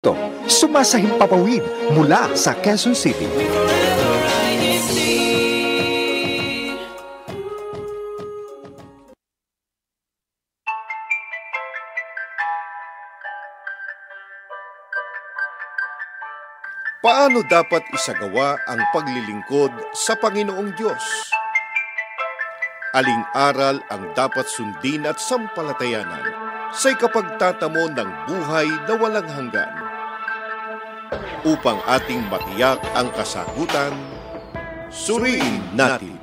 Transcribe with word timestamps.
To, 0.00 0.16
sumasahing 0.48 1.20
papawid 1.20 1.60
mula 1.92 2.32
sa 2.32 2.56
Quezon 2.56 2.96
City. 2.96 3.28
Paano 17.04 17.44
dapat 17.44 17.84
isagawa 17.92 18.56
ang 18.64 18.80
paglilingkod 18.96 19.92
sa 19.92 20.16
Panginoong 20.16 20.80
Diyos? 20.80 21.04
Aling 22.96 23.28
aral 23.36 23.84
ang 23.92 24.16
dapat 24.16 24.48
sundin 24.48 25.04
at 25.04 25.20
sampalatayanan 25.20 26.24
sa 26.72 26.96
ikapagtatamo 26.96 27.92
ng 27.92 28.10
buhay 28.24 28.68
na 28.88 28.94
walang 28.96 29.28
hanggan? 29.28 29.89
Upang 31.42 31.80
ating 31.88 32.28
matiyak 32.28 32.78
ang 32.92 33.08
kasagutan, 33.16 33.96
suriin 34.92 35.62
natin. 35.72 36.20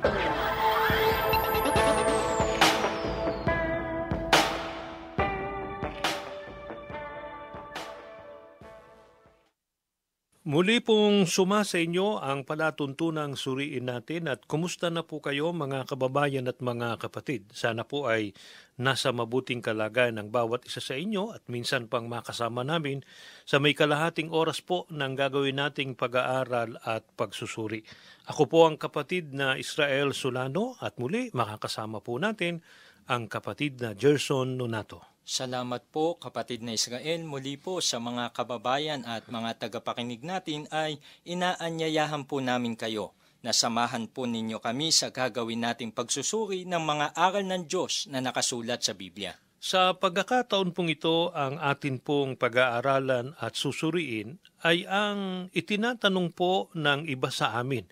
Muli 10.48 10.80
pong 10.80 11.28
suma 11.28 11.60
sa 11.60 11.76
inyo 11.76 12.24
ang 12.24 12.40
palatuntunang 12.40 13.36
suriin 13.36 13.84
natin 13.84 14.32
at 14.32 14.48
kumusta 14.48 14.88
na 14.88 15.04
po 15.04 15.20
kayo 15.20 15.52
mga 15.52 15.84
kababayan 15.84 16.48
at 16.48 16.64
mga 16.64 16.96
kapatid. 16.96 17.52
Sana 17.52 17.84
po 17.84 18.08
ay 18.08 18.32
nasa 18.80 19.12
mabuting 19.12 19.60
kalagayan 19.60 20.16
ng 20.16 20.32
bawat 20.32 20.64
isa 20.64 20.80
sa 20.80 20.96
inyo 20.96 21.36
at 21.36 21.44
minsan 21.52 21.84
pang 21.84 22.08
makasama 22.08 22.64
namin 22.64 23.04
sa 23.44 23.60
may 23.60 23.76
kalahating 23.76 24.32
oras 24.32 24.64
po 24.64 24.88
ng 24.88 25.12
gagawin 25.20 25.60
nating 25.60 25.92
pag-aaral 25.92 26.80
at 26.80 27.04
pagsusuri. 27.12 27.84
Ako 28.32 28.48
po 28.48 28.64
ang 28.64 28.80
kapatid 28.80 29.36
na 29.36 29.60
Israel 29.60 30.16
Solano 30.16 30.80
at 30.80 30.96
muli 30.96 31.28
makakasama 31.36 32.00
po 32.00 32.16
natin 32.16 32.64
ang 33.04 33.28
kapatid 33.28 33.84
na 33.84 33.92
Gerson 33.92 34.56
Nonato. 34.56 35.17
Salamat 35.28 35.84
po 35.92 36.16
kapatid 36.16 36.64
na 36.64 36.72
Israel. 36.72 37.20
Muli 37.20 37.60
po 37.60 37.84
sa 37.84 38.00
mga 38.00 38.32
kababayan 38.32 39.04
at 39.04 39.28
mga 39.28 39.60
tagapakinig 39.60 40.24
natin 40.24 40.64
ay 40.72 40.96
inaanyayahan 41.28 42.24
po 42.24 42.40
namin 42.40 42.72
kayo 42.80 43.12
na 43.44 43.52
samahan 43.52 44.08
po 44.08 44.24
ninyo 44.24 44.56
kami 44.56 44.88
sa 44.88 45.12
gagawin 45.12 45.68
nating 45.68 45.92
pagsusuri 45.92 46.64
ng 46.64 46.80
mga 46.80 47.12
aral 47.12 47.44
ng 47.44 47.68
Diyos 47.68 48.08
na 48.08 48.24
nakasulat 48.24 48.80
sa 48.80 48.96
Biblia. 48.96 49.36
Sa 49.60 49.92
pagkakataon 49.92 50.72
pong 50.72 50.96
ito, 50.96 51.28
ang 51.36 51.60
atin 51.60 52.00
pong 52.00 52.40
pag-aaralan 52.40 53.36
at 53.36 53.52
susuriin 53.52 54.40
ay 54.64 54.88
ang 54.88 55.52
itinatanong 55.52 56.32
po 56.32 56.72
ng 56.72 57.04
iba 57.04 57.28
sa 57.28 57.52
amin. 57.60 57.84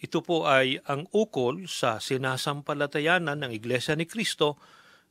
Ito 0.00 0.24
po 0.24 0.48
ay 0.48 0.80
ang 0.88 1.12
ukol 1.12 1.68
sa 1.68 2.00
sinasampalatayanan 2.00 3.44
ng 3.44 3.52
Iglesia 3.52 3.92
ni 4.00 4.08
Kristo 4.08 4.56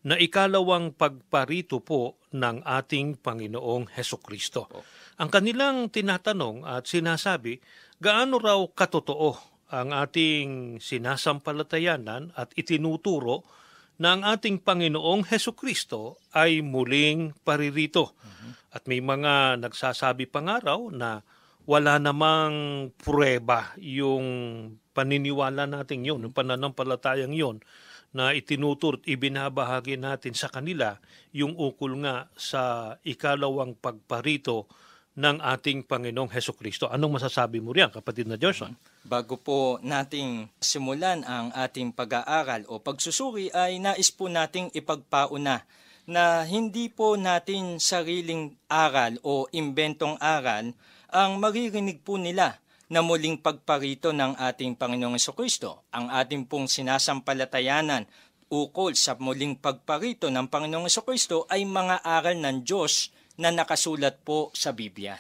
na 0.04 0.20
ikalawang 0.20 0.92
pagparito 0.92 1.80
po 1.80 2.20
ng 2.36 2.68
ating 2.68 3.24
Panginoong 3.24 3.88
Heso 3.96 4.20
Kristo. 4.20 4.68
Ang 5.16 5.32
kanilang 5.32 5.88
tinatanong 5.88 6.68
at 6.68 6.84
sinasabi, 6.92 7.64
gaano 8.04 8.36
raw 8.40 8.60
katotoo 8.68 9.40
ang 9.74 9.90
ating 9.96 10.78
sinasampalatayanan 10.84 12.36
at 12.36 12.52
itinuturo 12.54 13.48
na 13.98 14.20
ang 14.20 14.22
ating 14.28 14.60
Panginoong 14.60 15.26
Heso 15.32 15.56
Kristo 15.56 16.20
ay 16.36 16.60
muling 16.60 17.32
paririto. 17.42 18.14
At 18.74 18.90
may 18.90 19.00
mga 19.00 19.62
nagsasabi 19.62 20.28
pa 20.28 20.44
nga 20.44 20.58
raw 20.60 20.82
na 20.92 21.24
wala 21.64 21.96
namang 21.96 22.90
prueba 23.00 23.72
yung 23.80 24.26
paniniwala 24.92 25.64
natin 25.64 26.04
yun, 26.04 26.28
yung 26.28 26.36
pananampalatayang 26.36 27.32
yun 27.32 27.64
na 28.14 28.32
itinutur 28.32 29.02
at 29.02 29.10
ibinabahagi 29.10 29.98
natin 29.98 30.38
sa 30.38 30.48
kanila 30.48 31.02
yung 31.34 31.58
ukol 31.58 31.98
nga 32.06 32.30
sa 32.38 32.96
ikalawang 33.02 33.74
pagparito 33.74 34.70
ng 35.14 35.42
ating 35.42 35.86
Panginoong 35.86 36.30
Heso 36.34 36.58
Kristo. 36.58 36.90
Anong 36.90 37.22
masasabi 37.22 37.62
mo 37.62 37.70
riyan, 37.70 37.94
kapatid 37.94 38.26
na 38.26 38.38
Johnson? 38.38 38.74
Bago 39.06 39.38
po 39.38 39.78
nating 39.82 40.50
simulan 40.58 41.22
ang 41.26 41.54
ating 41.54 41.94
pag-aaral 41.94 42.66
o 42.66 42.82
pagsusuri 42.82 43.54
ay 43.54 43.78
nais 43.78 44.10
po 44.10 44.26
nating 44.26 44.74
ipagpauna 44.74 45.66
na 46.10 46.44
hindi 46.44 46.90
po 46.90 47.16
natin 47.16 47.78
sariling 47.78 48.58
aral 48.68 49.22
o 49.24 49.48
imbentong 49.54 50.18
aral 50.20 50.74
ang 51.14 51.38
maririnig 51.38 52.02
po 52.02 52.18
nila 52.18 52.58
na 52.94 53.02
muling 53.02 53.42
pagparito 53.42 54.14
ng 54.14 54.38
ating 54.38 54.78
Panginoong 54.78 55.18
Kristo. 55.34 55.90
Ang 55.90 56.14
ating 56.14 56.46
pong 56.46 56.70
sinasampalatayanan 56.70 58.06
ukol 58.54 58.94
sa 58.94 59.18
muling 59.18 59.58
pagparito 59.58 60.30
ng 60.30 60.46
Panginoong 60.46 60.86
Kristo 61.02 61.50
ay 61.50 61.66
mga 61.66 62.06
aral 62.06 62.38
ng 62.38 62.62
Diyos 62.62 63.10
na 63.42 63.50
nakasulat 63.50 64.22
po 64.22 64.54
sa 64.54 64.78
Biblia. 64.78 65.18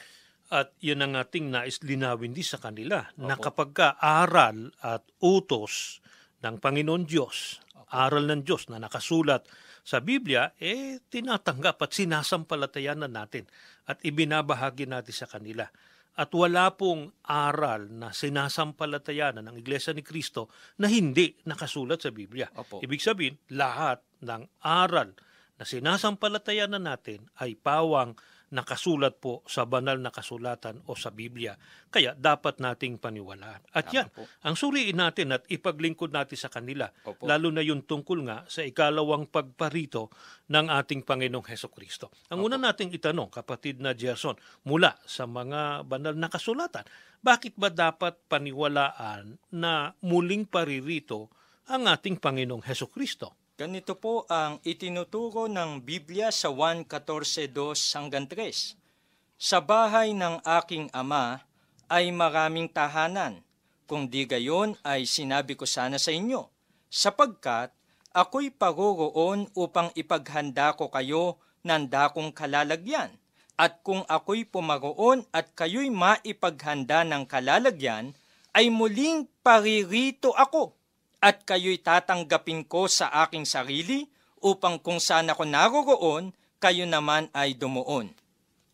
At 0.53 0.69
yun 0.85 1.01
ang 1.01 1.17
ating 1.17 1.50
nais 1.50 1.81
linawin 1.81 2.38
din 2.38 2.45
sa 2.45 2.62
kanila 2.62 3.09
Opo. 3.17 3.25
na 3.25 3.41
kapag 3.41 3.69
ka 3.73 3.88
aral 3.97 4.69
at 4.85 5.01
utos 5.17 5.97
ng 6.45 6.62
Panginoon 6.62 7.09
Diyos, 7.09 7.57
Opo. 7.73 7.89
aral 7.89 8.29
ng 8.29 8.45
Diyos 8.45 8.69
na 8.69 8.78
nakasulat 8.78 9.50
sa 9.81 9.97
Biblia, 9.97 10.53
eh 10.62 11.01
tinatanggap 11.09 11.81
at 11.81 11.91
sinasampalatayanan 11.97 13.09
natin 13.09 13.50
at 13.89 13.97
ibinabahagi 14.06 14.85
natin 14.85 15.16
sa 15.17 15.25
kanila 15.25 15.66
at 16.13 16.29
wala 16.38 16.69
pong 16.78 17.09
aral 17.25 17.90
na 17.90 18.13
sinasampalatayanan 18.13 19.50
ng 19.50 19.57
Iglesia 19.57 19.97
ni 19.97 20.06
Kristo 20.06 20.53
na 20.78 20.85
hindi 20.85 21.34
nakasulat 21.50 22.06
sa 22.06 22.13
Biblia. 22.13 22.50
Opo. 22.53 22.85
Ibig 22.85 23.01
sabihin, 23.01 23.35
lahat 23.50 24.01
ng 24.22 24.46
aral 24.62 25.18
na 25.57 25.63
sinasampalatayanan 25.66 26.85
natin 26.85 27.25
ay 27.41 27.57
pawang 27.57 28.13
nakasulat 28.53 29.17
po 29.17 29.41
sa 29.49 29.65
banal 29.65 29.97
na 29.97 30.13
kasulatan 30.13 30.85
o 30.85 30.93
sa 30.93 31.09
Biblia. 31.09 31.57
Kaya 31.89 32.13
dapat 32.13 32.61
nating 32.61 33.01
paniwalaan. 33.01 33.65
At 33.73 33.89
Tama 33.89 33.95
yan, 33.97 34.07
po. 34.13 34.29
ang 34.45 34.53
suriin 34.53 35.01
natin 35.01 35.33
at 35.33 35.43
ipaglingkod 35.49 36.13
natin 36.13 36.37
sa 36.37 36.53
kanila, 36.53 36.85
Opo. 37.01 37.25
lalo 37.25 37.49
na 37.49 37.65
yung 37.65 37.83
tungkol 37.83 38.21
nga 38.29 38.45
sa 38.45 38.61
ikalawang 38.61 39.25
pagparito 39.27 40.13
ng 40.53 40.69
ating 40.69 41.01
Panginoong 41.01 41.49
Heso 41.49 41.73
Kristo. 41.73 42.13
Ang 42.29 42.45
Opo. 42.45 42.47
una 42.53 42.61
nating 42.61 42.93
itanong, 42.93 43.33
kapatid 43.33 43.81
na 43.81 43.97
Gerson, 43.97 44.37
mula 44.69 45.01
sa 45.09 45.25
mga 45.25 45.81
banal 45.89 46.13
na 46.13 46.29
kasulatan, 46.29 46.85
bakit 47.25 47.57
ba 47.57 47.73
dapat 47.73 48.21
paniwalaan 48.29 49.41
na 49.49 49.97
muling 50.05 50.45
paririto 50.45 51.33
ang 51.65 51.89
ating 51.89 52.21
Panginoong 52.21 52.61
Heso 52.69 52.85
Kristo? 52.85 53.42
Ganito 53.63 53.96
po 53.96 54.28
ang 54.28 54.59
itinuturo 54.68 55.47
ng 55.47 55.79
Biblia 55.88 56.35
sa 56.35 56.51
1.14.2 56.51 57.96
hanggang 57.96 58.28
3. 58.28 58.75
Sa 59.40 59.63
bahay 59.63 60.12
ng 60.12 60.44
aking 60.44 60.91
ama 60.91 61.40
ay 61.88 62.12
maraming 62.12 62.68
tahanan. 62.68 63.40
Kung 63.88 64.12
di 64.12 64.28
gayon 64.28 64.75
ay 64.84 65.07
sinabi 65.07 65.56
ko 65.56 65.63
sana 65.63 65.96
sa 65.96 66.12
inyo, 66.12 66.51
sapagkat 66.91 67.72
ako'y 68.12 68.51
paroroon 68.51 69.47
upang 69.56 69.95
ipaghanda 69.95 70.75
ko 70.75 70.91
kayo 70.91 71.40
ng 71.63 71.88
dakong 71.88 72.35
kalalagyan. 72.35 73.16
At 73.56 73.80
kung 73.80 74.03
ako'y 74.12 74.44
pumaroon 74.44 75.24
at 75.31 75.56
kayo'y 75.56 75.88
maipaghanda 75.88 77.07
ng 77.07 77.24
kalalagyan, 77.31 78.12
ay 78.51 78.68
muling 78.68 79.24
paririto 79.40 80.35
ako 80.35 80.82
at 81.23 81.47
kayo'y 81.47 81.79
tatanggapin 81.79 82.67
ko 82.67 82.91
sa 82.91 83.07
aking 83.23 83.47
sarili 83.47 84.11
upang 84.44 84.75
kung 84.84 85.00
saan 85.00 85.31
ako 85.31 85.47
naroroon, 85.47 86.35
kayo 86.59 86.84
naman 86.84 87.31
ay 87.31 87.56
dumuon. 87.56 88.11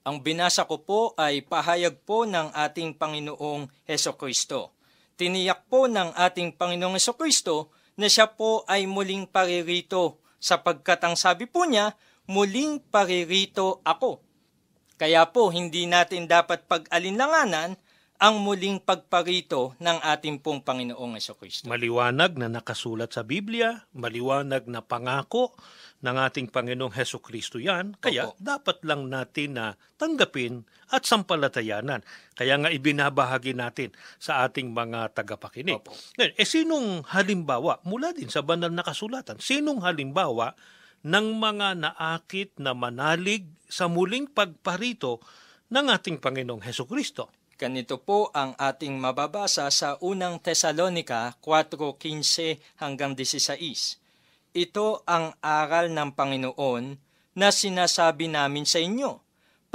Ang 0.02 0.18
binasa 0.26 0.66
ko 0.66 0.82
po 0.82 1.14
ay 1.14 1.46
pahayag 1.46 2.02
po 2.02 2.26
ng 2.26 2.50
ating 2.50 2.98
Panginoong 2.98 3.70
Heso 3.86 4.18
Kristo. 4.18 4.74
Tiniyak 5.14 5.70
po 5.70 5.86
ng 5.86 6.18
ating 6.18 6.58
Panginoong 6.58 6.98
Heso 6.98 7.14
Kristo 7.14 7.70
na 7.94 8.10
siya 8.10 8.26
po 8.26 8.66
ay 8.66 8.90
muling 8.90 9.30
paririto 9.30 10.18
sapagkat 10.42 11.06
ang 11.06 11.14
sabi 11.14 11.46
po 11.46 11.70
niya, 11.70 11.94
muling 12.26 12.82
paririto 12.82 13.86
ako. 13.86 14.26
Kaya 14.98 15.30
po 15.30 15.54
hindi 15.54 15.86
natin 15.86 16.26
dapat 16.26 16.66
pag-alinlanganan 16.66 17.78
ang 18.20 18.44
muling 18.44 18.84
pagparito 18.84 19.80
ng 19.80 20.04
ating 20.04 20.44
pong 20.44 20.60
Panginoong 20.60 21.16
Kristo. 21.40 21.72
Maliwanag 21.72 22.36
na 22.36 22.52
nakasulat 22.52 23.16
sa 23.16 23.24
Biblia, 23.24 23.88
maliwanag 23.96 24.68
na 24.68 24.84
pangako 24.84 25.56
ng 26.04 26.16
ating 26.28 26.52
Panginoong 26.52 26.92
Heso 26.92 27.24
Kristo 27.24 27.64
yan, 27.64 27.96
kaya 28.04 28.28
Opo. 28.28 28.36
dapat 28.44 28.84
lang 28.84 29.08
natin 29.08 29.56
na 29.56 29.66
tanggapin 29.96 30.68
at 30.92 31.08
sampalatayanan. 31.08 32.04
Kaya 32.36 32.60
nga 32.60 32.68
ibinabahagi 32.68 33.56
natin 33.56 33.96
sa 34.20 34.44
ating 34.44 34.76
mga 34.76 35.16
tagapakinig. 35.16 35.80
Opo. 35.80 35.96
Eh, 36.20 36.44
sinong 36.44 37.08
halimbawa, 37.16 37.80
mula 37.88 38.12
din 38.12 38.28
sa 38.28 38.44
banal 38.44 38.72
na 38.72 38.84
kasulatan, 38.84 39.40
sinong 39.40 39.80
halimbawa 39.80 40.60
ng 41.08 41.40
mga 41.40 41.68
naakit 41.88 42.60
na 42.60 42.76
manalig 42.76 43.48
sa 43.72 43.88
muling 43.88 44.28
pagparito 44.28 45.24
ng 45.72 45.88
ating 45.88 46.20
Panginoong 46.20 46.68
Heso 46.68 46.84
Kristo. 46.84 47.32
Ganito 47.60 48.00
po 48.00 48.32
ang 48.32 48.56
ating 48.56 48.96
mababasa 48.96 49.68
sa 49.68 50.00
unang 50.00 50.40
Tesalonika 50.40 51.36
4.15 51.44 52.56
hanggang 52.80 53.12
16. 53.12 54.00
Ito 54.56 55.04
ang 55.04 55.36
aral 55.44 55.92
ng 55.92 56.16
Panginoon 56.16 56.96
na 57.36 57.52
sinasabi 57.52 58.32
namin 58.32 58.64
sa 58.64 58.80
inyo. 58.80 59.20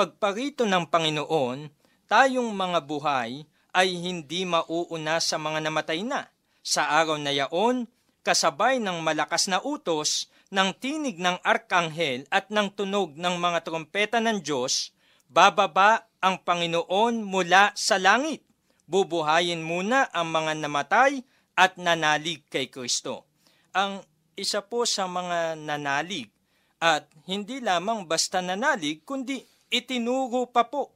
Pagparito 0.01 0.65
ng 0.65 0.89
Panginoon, 0.89 1.69
tayong 2.09 2.57
mga 2.57 2.89
buhay 2.89 3.45
ay 3.77 3.89
hindi 3.93 4.49
mauuna 4.49 5.21
sa 5.21 5.37
mga 5.37 5.69
namatay 5.69 6.09
na. 6.09 6.33
Sa 6.65 6.89
araw 6.89 7.21
na 7.21 7.37
yaon, 7.37 7.85
kasabay 8.25 8.81
ng 8.81 9.05
malakas 9.05 9.45
na 9.45 9.61
utos, 9.61 10.33
ng 10.49 10.73
tinig 10.73 11.21
ng 11.21 11.37
arkanghel 11.45 12.25
at 12.33 12.49
ng 12.49 12.73
tunog 12.73 13.13
ng 13.13 13.37
mga 13.37 13.61
trompeta 13.61 14.25
ng 14.25 14.41
Diyos, 14.41 14.94
bababa 15.35 16.07
ang 16.23 16.39
Panginoon 16.39 17.27
mula 17.27 17.75
sa 17.75 17.99
langit. 17.99 18.47
Bubuhayin 18.87 19.67
muna 19.67 20.07
ang 20.15 20.31
mga 20.31 20.63
namatay 20.63 21.27
at 21.59 21.75
nanalig 21.75 22.47
kay 22.47 22.71
Kristo. 22.71 23.27
Ang 23.75 24.07
isa 24.39 24.63
po 24.63 24.87
sa 24.87 25.11
mga 25.11 25.59
nanalig 25.59 26.31
at 26.79 27.11
hindi 27.27 27.59
lamang 27.59 28.07
basta 28.07 28.39
nanalig 28.39 29.03
kundi 29.03 29.43
itinuro 29.75 30.47
pa 30.55 30.71
po 30.71 30.95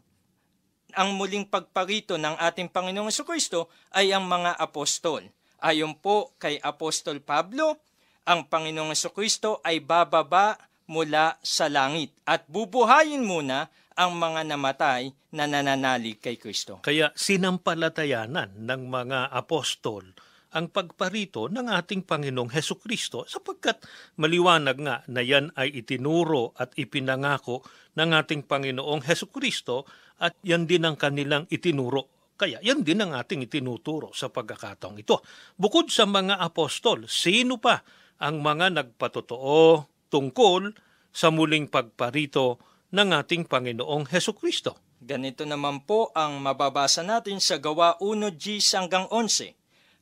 ang 0.95 1.19
muling 1.19 1.51
pagparito 1.51 2.17
ng 2.17 2.39
ating 2.39 2.73
Panginoong 2.73 3.13
Kristo 3.13 3.69
ay 3.93 4.15
ang 4.15 4.25
mga 4.25 4.57
apostol. 4.57 5.27
Ayon 5.59 5.99
po 5.99 6.39
kay 6.39 6.57
Apostol 6.63 7.21
Pablo, 7.21 7.83
ang 8.25 8.47
Panginoong 8.47 8.95
Kristo 9.13 9.61
ay 9.67 9.83
bababa 9.83 10.57
mula 10.89 11.37
sa 11.45 11.69
langit 11.69 12.15
at 12.25 12.49
bubuhayin 12.49 13.27
muna 13.27 13.69
ang 13.99 14.15
mga 14.15 14.47
namatay 14.55 15.11
na 15.35 15.51
nananalig 15.51 16.23
kay 16.23 16.39
Kristo. 16.39 16.79
Kaya 16.87 17.11
sinampalatayanan 17.19 18.55
ng 18.63 18.83
mga 18.87 19.35
apostol 19.35 20.15
ang 20.55 20.73
pagparito 20.73 21.51
ng 21.53 21.67
ating 21.69 22.09
Panginoong 22.09 22.49
Heso 22.55 22.81
Kristo 22.81 23.29
sapagkat 23.29 23.85
maliwanag 24.17 24.79
nga 24.81 24.97
na 25.11 25.21
yan 25.21 25.53
ay 25.59 25.83
itinuro 25.85 26.57
at 26.57 26.73
ipinangako 26.79 27.61
ng 27.99 28.11
ating 28.17 28.47
Panginoong 28.49 29.05
Heso 29.05 29.29
Kristo 29.29 29.85
at 30.23 30.39
yan 30.47 30.65
din 30.65 30.89
ang 30.89 30.97
kanilang 30.97 31.45
itinuro. 31.53 32.33
Kaya 32.39 32.63
yan 32.63 32.87
din 32.87 33.03
ang 33.03 33.19
ating 33.19 33.45
itinuturo 33.45 34.15
sa 34.15 34.31
pagkakataong 34.31 34.97
ito. 35.03 35.21
Bukod 35.59 35.91
sa 35.91 36.07
mga 36.07 36.39
apostol, 36.39 37.11
sino 37.11 37.59
pa 37.59 37.83
ang 38.23 38.41
mga 38.41 38.79
nagpatotoo 38.79 39.85
tungkol 40.09 40.71
sa 41.13 41.29
muling 41.35 41.67
pagparito 41.67 42.63
ng 42.89 43.11
ating 43.13 43.45
Panginoong 43.45 44.09
Heso 44.09 44.33
Kristo. 44.33 44.81
Ganito 44.99 45.45
naman 45.45 45.85
po 45.85 46.11
ang 46.17 46.41
mababasa 46.41 47.05
natin 47.05 47.39
sa 47.39 47.61
gawa 47.61 48.01
1G 48.01 48.59
hanggang 48.75 49.07
11. 49.13 49.55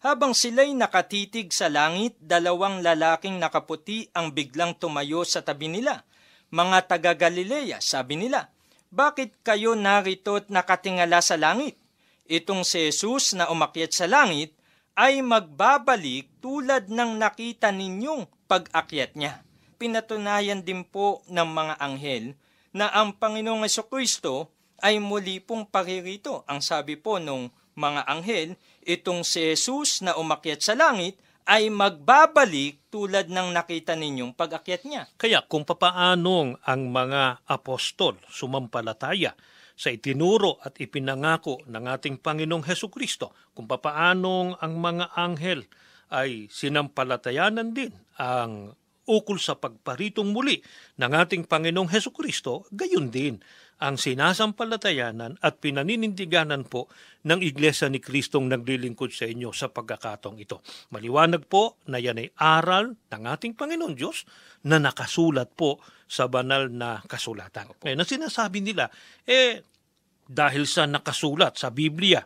Habang 0.06 0.32
sila'y 0.32 0.70
nakatitig 0.72 1.50
sa 1.50 1.66
langit, 1.66 2.14
dalawang 2.22 2.80
lalaking 2.80 3.42
nakaputi 3.42 4.06
ang 4.14 4.30
biglang 4.30 4.78
tumayo 4.78 5.26
sa 5.26 5.42
tabi 5.42 5.66
nila. 5.66 6.06
Mga 6.54 6.78
taga 6.86 7.12
Galilea, 7.12 7.82
sabi 7.82 8.14
nila, 8.14 8.54
bakit 8.94 9.34
kayo 9.42 9.74
narito 9.74 10.38
at 10.38 10.46
nakatingala 10.46 11.18
sa 11.18 11.34
langit? 11.34 11.74
Itong 12.30 12.62
si 12.62 12.86
Jesus 12.86 13.34
na 13.34 13.50
umakyat 13.50 13.90
sa 13.90 14.06
langit 14.06 14.54
ay 14.94 15.20
magbabalik 15.26 16.30
tulad 16.38 16.86
ng 16.86 17.18
nakita 17.18 17.74
ninyong 17.74 18.30
pag-akyat 18.46 19.18
niya. 19.18 19.42
Pinatunayan 19.76 20.62
din 20.62 20.86
po 20.86 21.20
ng 21.26 21.48
mga 21.50 21.74
anghel 21.82 22.24
na 22.76 22.92
ang 22.92 23.16
Panginoong 23.16 23.64
Kristo 23.88 24.52
ay 24.84 25.00
muli 25.00 25.40
pong 25.40 25.64
paririto. 25.72 26.44
Ang 26.44 26.60
sabi 26.60 27.00
po 27.00 27.16
nung 27.16 27.48
mga 27.72 28.04
anghel, 28.04 28.60
itong 28.84 29.24
si 29.24 29.56
Jesus 29.56 30.04
na 30.04 30.12
umakyat 30.20 30.60
sa 30.60 30.76
langit 30.76 31.16
ay 31.48 31.72
magbabalik 31.72 32.90
tulad 32.92 33.32
ng 33.32 33.54
nakita 33.54 33.96
ninyong 33.96 34.36
pag-akyat 34.36 34.82
niya. 34.84 35.02
Kaya 35.16 35.40
kung 35.46 35.64
papaanong 35.64 36.60
ang 36.60 36.82
mga 36.92 37.48
apostol 37.48 38.20
sumampalataya 38.28 39.32
sa 39.76 39.88
itinuro 39.92 40.60
at 40.60 40.76
ipinangako 40.76 41.64
ng 41.64 41.84
ating 41.86 42.20
Panginoong 42.20 42.66
Heso 42.66 42.92
Kristo, 42.92 43.32
kung 43.56 43.70
papaanong 43.70 44.58
ang 44.60 44.72
mga 44.76 45.16
anghel 45.16 45.64
ay 46.12 46.50
sinampalatayanan 46.52 47.72
din 47.72 47.92
ang 48.20 48.74
ukol 49.06 49.38
sa 49.38 49.54
pagparitong 49.54 50.34
muli 50.34 50.58
ng 50.98 51.12
ating 51.14 51.46
Panginoong 51.46 51.90
Heso 51.90 52.10
Kristo, 52.10 52.66
gayon 52.74 53.08
din 53.08 53.38
ang 53.76 54.00
sinasampalatayanan 54.00 55.36
at 55.44 55.60
pinaninindiganan 55.60 56.64
po 56.64 56.88
ng 57.28 57.44
Iglesia 57.44 57.92
ni 57.92 58.00
Kristong 58.00 58.48
naglilingkod 58.48 59.12
sa 59.12 59.28
inyo 59.28 59.52
sa 59.52 59.68
pagkakatong 59.68 60.40
ito. 60.40 60.64
Maliwanag 60.96 61.44
po 61.44 61.76
na 61.84 62.00
yan 62.00 62.16
ay 62.16 62.32
aral 62.40 62.96
ng 62.96 63.22
ating 63.28 63.52
Panginoon 63.52 63.92
Diyos 63.92 64.24
na 64.64 64.80
nakasulat 64.80 65.52
po 65.52 65.78
sa 66.08 66.24
banal 66.24 66.72
na 66.72 67.04
kasulatan. 67.04 67.76
Ngayon, 67.84 68.00
ang 68.00 68.08
sinasabi 68.08 68.64
nila, 68.64 68.88
eh, 69.28 69.60
dahil 70.26 70.64
sa 70.64 70.88
nakasulat 70.88 71.60
sa 71.60 71.68
Biblia 71.70 72.24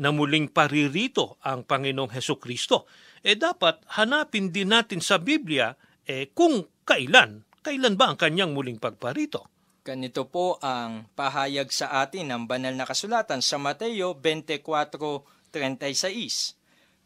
na 0.00 0.10
muling 0.10 0.48
paririto 0.48 1.36
ang 1.44 1.68
Panginoong 1.68 2.10
Heso 2.16 2.40
Kristo, 2.40 2.88
eh 3.20 3.36
dapat 3.36 3.84
hanapin 4.00 4.48
din 4.48 4.72
natin 4.72 5.04
sa 5.04 5.20
Biblia 5.20 5.76
eh 6.06 6.30
kung 6.30 6.70
kailan, 6.86 7.42
kailan 7.66 7.98
ba 7.98 8.14
ang 8.14 8.18
kanyang 8.18 8.54
muling 8.54 8.78
pagparito? 8.78 9.50
Ganito 9.82 10.26
po 10.26 10.58
ang 10.62 11.06
pahayag 11.14 11.70
sa 11.70 11.86
atin 12.02 12.30
ng 12.30 12.46
banal 12.50 12.74
na 12.74 12.86
kasulatan 12.86 13.42
sa 13.42 13.58
Mateo 13.58 14.14
24.36. 14.18 16.56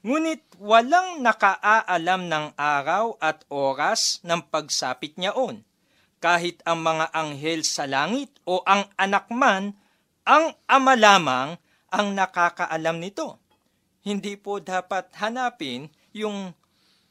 Ngunit 0.01 0.41
walang 0.57 1.21
nakaaalam 1.21 2.29
ng 2.29 2.47
araw 2.57 3.21
at 3.21 3.45
oras 3.53 4.25
ng 4.25 4.41
pagsapit 4.49 5.21
niyaon, 5.21 5.61
kahit 6.25 6.65
ang 6.65 6.81
mga 6.81 7.13
anghel 7.13 7.61
sa 7.65 7.85
langit 7.85 8.33
o 8.49 8.65
ang 8.65 8.89
anak 8.97 9.29
man, 9.29 9.77
ang 10.25 10.57
ama 10.65 10.97
lamang 10.97 11.61
ang 11.93 12.17
nakakaalam 12.17 12.97
nito. 12.97 13.45
Hindi 14.01 14.41
po 14.41 14.57
dapat 14.57 15.13
hanapin 15.21 15.93
yung 16.17 16.57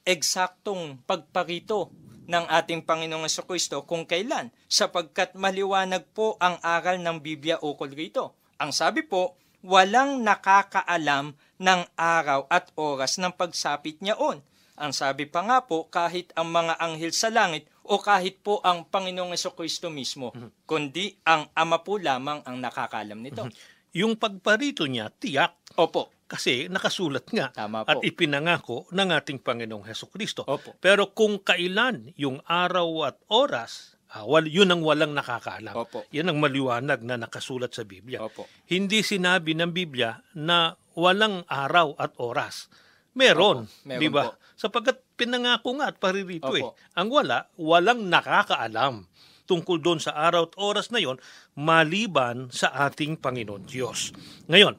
eksaktong 0.10 1.06
pagparito 1.06 1.94
ng 2.26 2.46
ating 2.50 2.82
Panginoong 2.82 3.30
Kristo 3.46 3.86
kung 3.86 4.10
kailan, 4.10 4.50
sapagkat 4.66 5.38
maliwanag 5.38 6.06
po 6.14 6.34
ang 6.42 6.58
aral 6.66 6.98
ng 6.98 7.22
Biblia 7.22 7.62
ukol 7.62 7.94
rito. 7.94 8.38
Ang 8.58 8.74
sabi 8.74 9.06
po, 9.06 9.38
walang 9.62 10.26
nakakaalam 10.26 11.38
ng 11.62 11.82
araw 11.94 12.50
at 12.50 12.74
oras 12.78 13.22
ng 13.22 13.34
pagsapit 13.34 14.02
niyaon. 14.02 14.42
Ang 14.80 14.92
sabi 14.96 15.28
pa 15.28 15.44
nga 15.44 15.60
po, 15.66 15.92
kahit 15.92 16.32
ang 16.40 16.56
mga 16.56 16.80
anghel 16.80 17.12
sa 17.12 17.28
langit 17.28 17.68
o 17.84 18.00
kahit 18.00 18.40
po 18.40 18.64
ang 18.64 18.88
Panginoong 18.88 19.36
Kristo 19.36 19.92
mismo, 19.92 20.32
mm-hmm. 20.32 20.50
kundi 20.64 21.20
ang 21.28 21.52
Ama 21.52 21.84
po 21.84 22.00
lamang 22.00 22.40
ang 22.48 22.58
nakakalam 22.62 23.20
nito. 23.20 23.44
Mm-hmm. 23.44 23.98
Yung 24.00 24.16
pagparito 24.16 24.86
niya, 24.86 25.10
tiyak. 25.12 25.58
Opo. 25.76 26.14
Kasi 26.30 26.70
nakasulat 26.70 27.26
nga 27.34 27.50
Tama 27.50 27.82
po. 27.82 27.90
at 27.90 28.06
ipinangako 28.06 28.86
ng 28.94 29.10
ating 29.18 29.42
Panginoong 29.42 29.82
Heso 29.90 30.06
Kristo. 30.06 30.46
Opo. 30.46 30.78
Pero 30.78 31.10
kung 31.18 31.42
kailan 31.42 32.14
yung 32.14 32.38
araw 32.46 33.10
at 33.10 33.18
oras, 33.34 33.98
ah, 34.14 34.30
wal, 34.30 34.46
yun 34.46 34.70
ang 34.70 34.86
walang 34.86 35.18
nakakaalam. 35.18 35.74
Opo. 35.74 36.06
Yan 36.14 36.30
ang 36.30 36.38
maliwanag 36.38 37.02
na 37.02 37.18
nakasulat 37.18 37.74
sa 37.74 37.82
Biblia. 37.82 38.22
Opo. 38.22 38.46
Hindi 38.70 39.02
sinabi 39.02 39.58
ng 39.58 39.74
Biblia 39.74 40.22
na 40.38 40.78
walang 40.94 41.50
araw 41.50 41.98
at 41.98 42.14
oras. 42.22 42.70
Meron, 43.18 43.66
Opo. 43.66 43.90
Meron 43.90 44.02
di 44.06 44.08
ba? 44.14 44.30
Sapagkat 44.54 45.02
pinangako 45.18 45.82
nga 45.82 45.90
at 45.90 45.98
paririto 45.98 46.54
Opo. 46.54 46.62
eh. 46.62 46.64
Ang 46.94 47.10
wala, 47.10 47.50
walang 47.58 48.06
nakakaalam 48.06 49.10
tungkol 49.50 49.82
doon 49.82 49.98
sa 49.98 50.14
araw 50.14 50.46
at 50.46 50.54
oras 50.62 50.94
na 50.94 51.02
yon 51.02 51.18
maliban 51.58 52.54
sa 52.54 52.70
ating 52.86 53.18
Panginoon 53.18 53.66
Diyos. 53.66 54.14
Ngayon, 54.46 54.78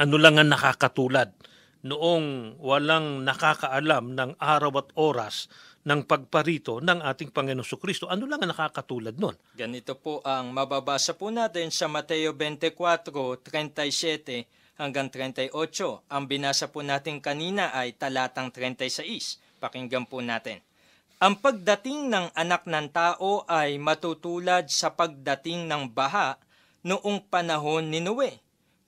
ano 0.00 0.16
lang 0.16 0.40
ang 0.40 0.48
nakakatulad 0.48 1.28
noong 1.84 2.56
walang 2.56 3.20
nakakaalam 3.20 4.16
ng 4.16 4.40
araw 4.40 4.80
at 4.80 4.88
oras 4.96 5.52
ng 5.84 6.08
pagparito 6.08 6.80
ng 6.80 7.04
ating 7.04 7.28
Panginoon 7.32 7.64
Kristo. 7.76 8.08
Ano 8.08 8.24
lang 8.24 8.40
ang 8.40 8.48
nakakatulad 8.52 9.20
nun? 9.20 9.36
Ganito 9.56 9.94
po 10.00 10.24
ang 10.24 10.52
mababasa 10.56 11.12
po 11.12 11.28
natin 11.28 11.68
sa 11.68 11.84
Mateo 11.88 12.32
24:37 12.32 14.48
hanggang 14.80 15.12
38. 15.12 15.52
Ang 16.08 16.24
binasa 16.24 16.72
po 16.72 16.80
natin 16.80 17.20
kanina 17.20 17.68
ay 17.76 17.92
talatang 17.92 18.48
36. 18.52 19.36
Pakinggan 19.60 20.08
po 20.08 20.24
natin. 20.24 20.64
Ang 21.20 21.36
pagdating 21.36 22.08
ng 22.08 22.32
anak 22.32 22.64
ng 22.64 22.88
tao 22.88 23.44
ay 23.44 23.76
matutulad 23.76 24.72
sa 24.72 24.96
pagdating 24.96 25.68
ng 25.68 25.92
baha 25.92 26.40
noong 26.80 27.28
panahon 27.28 27.92
ni 27.92 28.00
Noe. 28.00 28.40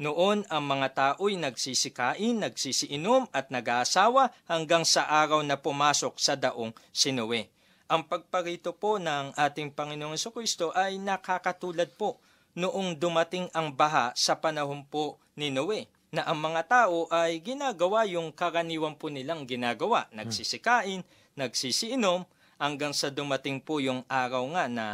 Noon 0.02 0.42
ang 0.50 0.66
mga 0.66 0.88
tao'y 0.98 1.38
nagsisikain, 1.38 2.42
nagsisiinom 2.42 3.30
at 3.30 3.54
nag-aasawa 3.54 4.34
hanggang 4.50 4.82
sa 4.82 5.06
araw 5.06 5.46
na 5.46 5.54
pumasok 5.54 6.18
sa 6.18 6.34
daong 6.34 6.74
si 6.90 7.14
Noe. 7.14 7.46
Ang 7.86 8.10
pagparito 8.10 8.74
po 8.74 8.98
ng 8.98 9.30
ating 9.38 9.70
Panginoong 9.70 10.18
Kristo 10.18 10.74
ay 10.74 10.98
nakakatulad 10.98 11.94
po 11.94 12.18
noong 12.58 12.98
dumating 12.98 13.46
ang 13.54 13.70
baha 13.70 14.10
sa 14.18 14.42
panahon 14.42 14.82
po 14.82 15.22
ni 15.38 15.54
Noe 15.54 15.86
na 16.10 16.26
ang 16.26 16.42
mga 16.42 16.66
tao 16.66 17.06
ay 17.06 17.38
ginagawa 17.38 18.02
yung 18.02 18.34
karaniwan 18.34 18.98
po 18.98 19.06
nilang 19.06 19.46
ginagawa. 19.46 20.10
Nagsisikain, 20.10 21.06
nagsisiinom, 21.38 22.26
hanggang 22.58 22.90
sa 22.90 23.06
dumating 23.06 23.62
po 23.62 23.78
yung 23.78 24.02
araw 24.10 24.50
nga 24.50 24.66
na 24.66 24.86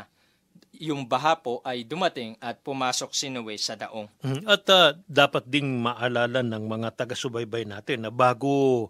yung 0.78 1.04
baha 1.04 1.38
po 1.38 1.58
ay 1.66 1.82
dumating 1.82 2.38
at 2.38 2.62
pumasok 2.62 3.10
si 3.10 3.28
Noe 3.28 3.58
sa 3.58 3.74
daong. 3.74 4.06
Mm, 4.22 4.42
At 4.46 4.64
ah, 4.70 4.94
dapat 5.10 5.44
ding 5.50 5.82
maalala 5.82 6.40
ng 6.42 6.64
mga 6.64 6.94
taga-subaybay 6.94 7.66
natin 7.66 8.06
na 8.06 8.10
bago 8.14 8.88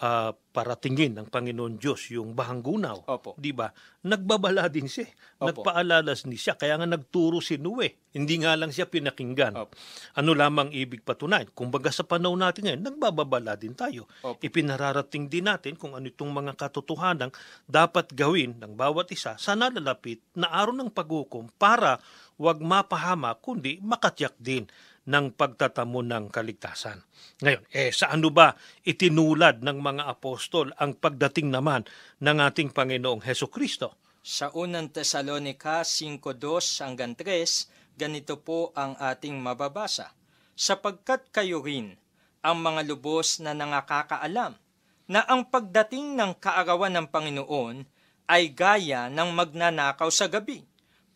ah, 0.00 0.32
paratingin 0.50 1.14
ng 1.14 1.26
Panginoon 1.30 1.78
Diyos 1.78 2.10
yung 2.10 2.34
bahanggunaw, 2.34 3.06
Opo. 3.06 3.38
di 3.38 3.54
ba? 3.54 3.70
Nagbabala 4.02 4.66
din 4.66 4.90
siya. 4.90 5.06
Opo. 5.38 5.62
Nagpaalala 5.62 6.16
ni 6.26 6.34
siya. 6.34 6.58
Kaya 6.58 6.80
nga 6.80 6.88
nagturo 6.88 7.38
si 7.38 7.60
Noe. 7.60 8.10
Hindi 8.10 8.42
nga 8.42 8.58
lang 8.58 8.74
siya 8.74 8.90
pinakinggan. 8.90 9.54
Opo. 9.54 9.76
Ano 10.18 10.34
lamang 10.34 10.74
ibig 10.74 11.06
patunayan? 11.06 11.52
Kumbaga 11.54 11.94
sa 11.94 12.02
panahon 12.02 12.42
natin 12.42 12.66
ngayon, 12.66 12.82
nagbababala 12.82 13.54
din 13.54 13.76
tayo. 13.76 14.10
Opo. 14.26 14.42
Ipinararating 14.42 15.30
din 15.30 15.46
natin 15.46 15.78
kung 15.78 15.94
ano 15.94 16.08
itong 16.08 16.32
mga 16.32 16.58
katotohanang 16.58 17.30
dapat 17.68 18.10
gawin 18.16 18.58
ng 18.58 18.74
bawat 18.74 19.12
isa 19.14 19.38
sa 19.38 19.54
nalalapit 19.54 20.18
na 20.34 20.50
araw 20.50 20.74
ng 20.74 20.90
paghukom 20.90 21.46
para 21.60 22.02
wag 22.40 22.58
mapahama 22.64 23.36
kundi 23.36 23.76
makatyak 23.84 24.32
din 24.40 24.64
ng 25.08 25.32
pagtatamo 25.32 26.04
ng 26.04 26.28
kaligtasan. 26.28 27.00
Ngayon, 27.40 27.64
eh 27.72 27.88
sa 27.94 28.12
ano 28.12 28.28
ba 28.28 28.52
itinulad 28.84 29.64
ng 29.64 29.78
mga 29.80 30.04
apostol 30.10 30.74
ang 30.76 30.98
pagdating 30.98 31.48
naman 31.48 31.88
ng 32.20 32.36
ating 32.36 32.74
Panginoong 32.74 33.24
Heso 33.24 33.48
Kristo? 33.48 33.96
Sa 34.20 34.52
unang 34.52 34.92
Tesalonika 34.92 35.80
5.2 35.80 36.84
hanggang 36.84 37.16
3, 37.16 37.96
ganito 37.96 38.36
po 38.36 38.68
ang 38.76 38.92
ating 39.00 39.40
mababasa. 39.40 40.12
Sapagkat 40.52 41.32
kayo 41.32 41.64
rin 41.64 41.96
ang 42.44 42.60
mga 42.60 42.84
lubos 42.84 43.40
na 43.40 43.56
nangakakaalam 43.56 44.56
na 45.10 45.20
ang 45.26 45.48
pagdating 45.48 46.14
ng 46.14 46.36
kaarawan 46.38 46.94
ng 46.94 47.06
Panginoon 47.08 47.76
ay 48.30 48.54
gaya 48.54 49.10
ng 49.10 49.34
magnanakaw 49.34 50.06
sa 50.12 50.30
gabi. 50.30 50.62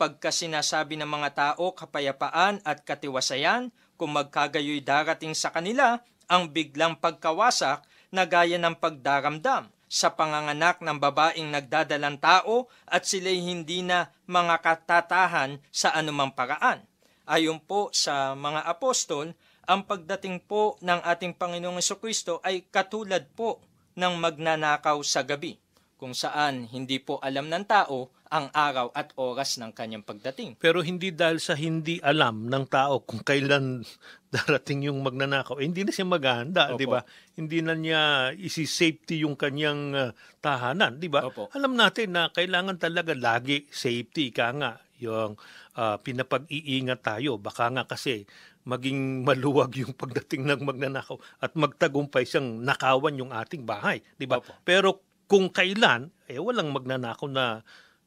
Pagka 0.04 0.28
sinasabi 0.28 1.00
ng 1.00 1.08
mga 1.08 1.30
tao 1.32 1.72
kapayapaan 1.72 2.60
at 2.60 2.84
katiwasayan, 2.84 3.72
kung 3.96 4.12
magkagayoy 4.12 4.84
darating 4.84 5.32
sa 5.32 5.48
kanila 5.48 5.96
ang 6.28 6.52
biglang 6.52 7.00
pagkawasak 7.00 7.80
na 8.12 8.28
gaya 8.28 8.60
ng 8.60 8.76
pagdaramdam 8.76 9.72
sa 9.88 10.12
panganganak 10.12 10.84
ng 10.84 11.00
babaeng 11.00 11.48
nagdadalang 11.48 12.20
tao 12.20 12.68
at 12.84 13.08
sila'y 13.08 13.48
hindi 13.48 13.80
na 13.80 14.12
mga 14.28 14.60
katatahan 14.60 15.56
sa 15.72 15.96
anumang 15.96 16.36
paraan. 16.36 16.84
Ayon 17.24 17.56
po 17.64 17.88
sa 17.96 18.36
mga 18.36 18.60
apostol, 18.68 19.32
ang 19.64 19.88
pagdating 19.88 20.44
po 20.44 20.76
ng 20.84 21.00
ating 21.00 21.32
Panginoong 21.32 21.80
Kristo 21.80 22.44
ay 22.44 22.68
katulad 22.68 23.24
po 23.32 23.64
ng 23.96 24.20
magnanakaw 24.20 25.00
sa 25.00 25.24
gabi, 25.24 25.56
kung 25.96 26.12
saan 26.12 26.68
hindi 26.68 27.00
po 27.00 27.16
alam 27.24 27.48
ng 27.48 27.64
tao 27.64 28.12
ang 28.32 28.48
araw 28.50 28.88
at 28.96 29.12
oras 29.20 29.60
ng 29.60 29.70
kanyang 29.76 30.02
pagdating. 30.02 30.56
Pero 30.56 30.80
hindi 30.80 31.12
dahil 31.12 31.38
sa 31.38 31.52
hindi 31.54 32.00
alam 32.00 32.48
ng 32.48 32.64
tao 32.66 33.04
kung 33.04 33.20
kailan 33.20 33.84
darating 34.34 34.90
yung 34.90 35.04
magnanakaw, 35.04 35.62
eh, 35.62 35.68
hindi 35.68 35.86
na 35.86 35.92
siya 35.94 36.08
maghahanda, 36.08 36.74
di 36.74 36.88
ba? 36.88 37.06
Hindi 37.38 37.62
na 37.62 37.78
niya 37.78 38.02
isi-safety 38.34 39.22
yung 39.22 39.38
kanyang 39.38 39.94
ah, 39.94 40.10
tahanan, 40.42 40.98
di 40.98 41.06
ba? 41.06 41.22
Alam 41.54 41.78
natin 41.78 42.18
na 42.18 42.32
kailangan 42.34 42.80
talaga 42.80 43.14
lagi 43.14 43.68
safety, 43.70 44.34
ka 44.34 44.50
nga, 44.56 44.82
yung 44.98 45.38
ah, 45.78 46.00
pinapag-iingat 46.02 47.06
tayo. 47.06 47.38
Baka 47.38 47.70
nga 47.70 47.86
kasi 47.86 48.26
maging 48.64 49.22
maluwag 49.22 49.70
yung 49.84 49.94
pagdating 49.94 50.48
ng 50.48 50.64
magnanakaw 50.64 51.20
at 51.38 51.52
magtagumpay 51.54 52.24
siyang 52.26 52.64
nakawan 52.64 53.20
yung 53.20 53.30
ating 53.30 53.62
bahay, 53.62 54.00
di 54.18 54.26
ba? 54.26 54.40
Pero 54.64 55.04
kung 55.28 55.48
kailan, 55.48 56.12
eh 56.28 56.40
walang 56.40 56.72
magnanakaw 56.72 57.28
na 57.28 57.64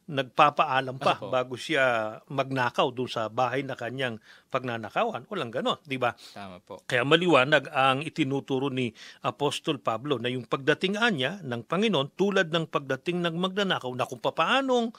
nagpapaalam 0.08 0.96
pa 1.04 1.20
Opo. 1.20 1.28
bago 1.28 1.60
siya 1.60 2.18
magnakaw 2.32 2.96
doon 2.96 3.12
sa 3.12 3.28
bahay 3.28 3.68
na 3.68 3.76
kanyang 3.76 4.24
pagnanakawan. 4.48 5.28
Walang 5.28 5.52
ganon, 5.52 5.80
di 5.84 6.00
ba? 6.00 6.16
Tama 6.32 6.64
po. 6.64 6.80
Kaya 6.88 7.04
maliwanag 7.04 7.68
ang 7.76 8.00
itinuturo 8.00 8.72
ni 8.72 8.96
Apostol 9.28 9.84
Pablo 9.84 10.16
na 10.16 10.32
yung 10.32 10.48
pagdating 10.48 10.96
niya 11.12 11.44
ng 11.44 11.68
Panginoon 11.68 12.16
tulad 12.16 12.48
ng 12.48 12.72
pagdating 12.72 13.20
ng 13.28 13.36
magnanakaw 13.36 13.92
na 13.92 14.08
kung 14.08 14.24
paanong 14.24 14.96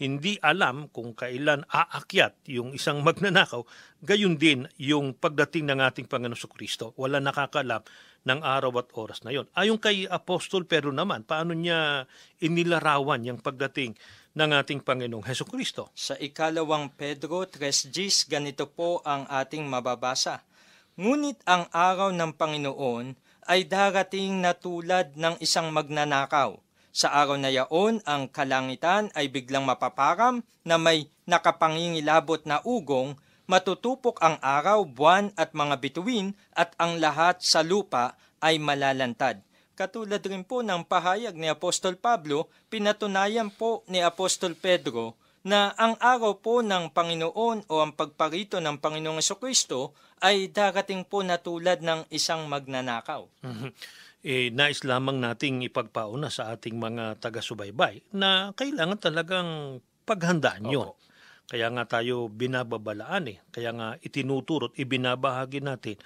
hindi 0.00 0.40
alam 0.40 0.88
kung 0.88 1.12
kailan 1.12 1.68
aakyat 1.68 2.48
yung 2.48 2.72
isang 2.72 3.00
magnanakaw, 3.06 3.64
gayon 4.00 4.40
din 4.40 4.64
yung 4.80 5.12
pagdating 5.12 5.68
ng 5.68 5.80
ating 5.84 6.08
Panginoon 6.08 6.36
sa 6.36 6.48
Kristo. 6.48 6.96
Wala 6.96 7.20
nakakalam 7.20 7.84
ng 8.20 8.40
araw 8.44 8.84
at 8.84 8.88
oras 8.96 9.24
na 9.24 9.32
yon. 9.32 9.48
Ayon 9.56 9.80
kay 9.80 10.04
Apostol 10.04 10.68
Pedro 10.68 10.92
naman, 10.92 11.24
paano 11.24 11.56
niya 11.56 12.04
inilarawan 12.40 13.24
yung 13.24 13.40
pagdating 13.40 13.96
ng 14.34 14.50
ating 14.54 14.80
Panginoong 14.86 15.26
Heso 15.26 15.42
Kristo? 15.42 15.90
Sa 15.94 16.14
ikalawang 16.14 16.94
Pedro 16.94 17.42
3.10, 17.42 18.30
ganito 18.30 18.70
po 18.70 19.02
ang 19.02 19.26
ating 19.26 19.66
mababasa. 19.66 20.46
Ngunit 20.94 21.42
ang 21.48 21.66
araw 21.72 22.14
ng 22.14 22.32
Panginoon 22.36 23.16
ay 23.50 23.66
darating 23.66 24.38
na 24.38 24.54
tulad 24.54 25.16
ng 25.18 25.40
isang 25.42 25.74
magnanakaw. 25.74 26.60
Sa 26.90 27.10
araw 27.14 27.38
na 27.38 27.50
yaon, 27.50 28.02
ang 28.02 28.26
kalangitan 28.26 29.14
ay 29.14 29.30
biglang 29.30 29.62
mapaparam 29.62 30.42
na 30.66 30.76
may 30.78 31.06
nakapangingilabot 31.26 32.42
na 32.46 32.58
ugong, 32.66 33.14
matutupok 33.46 34.18
ang 34.22 34.38
araw, 34.42 34.86
buwan 34.86 35.34
at 35.38 35.54
mga 35.54 35.78
bituin 35.78 36.38
at 36.54 36.74
ang 36.78 36.98
lahat 36.98 37.42
sa 37.42 37.62
lupa 37.62 38.18
ay 38.42 38.58
malalantad. 38.58 39.42
Katulad 39.80 40.20
rin 40.20 40.44
po 40.44 40.60
ng 40.60 40.84
pahayag 40.84 41.32
ni 41.40 41.48
Apostol 41.48 41.96
Pablo, 41.96 42.52
pinatunayan 42.68 43.48
po 43.48 43.80
ni 43.88 44.04
Apostol 44.04 44.52
Pedro 44.52 45.16
na 45.40 45.72
ang 45.72 45.96
araw 45.96 46.36
po 46.36 46.60
ng 46.60 46.92
Panginoon 46.92 47.64
o 47.64 47.74
ang 47.80 47.96
pagparito 47.96 48.60
ng 48.60 48.76
Panginoong 48.76 49.24
Kristo 49.40 49.96
ay 50.20 50.52
darating 50.52 51.08
po 51.08 51.24
na 51.24 51.40
tulad 51.40 51.80
ng 51.80 52.12
isang 52.12 52.44
magnanakaw. 52.44 53.24
Mhm. 53.40 53.72
eh, 54.20 54.52
nais 54.52 54.84
lamang 54.84 55.16
nating 55.16 55.64
ipagpauna 55.64 56.28
sa 56.28 56.52
ating 56.52 56.76
mga 56.76 57.16
taga-subaybay 57.24 58.04
na 58.12 58.52
kailangan 58.52 59.00
talagang 59.00 59.80
paghandaan 60.04 60.68
yun. 60.68 60.92
Opo. 60.92 61.00
Kaya 61.48 61.72
nga 61.72 61.98
tayo 61.98 62.28
binababalaan 62.28 63.32
eh. 63.32 63.40
Kaya 63.48 63.72
nga 63.72 63.88
itinuturot, 64.04 64.76
ibinabahagi 64.76 65.64
natin 65.64 65.96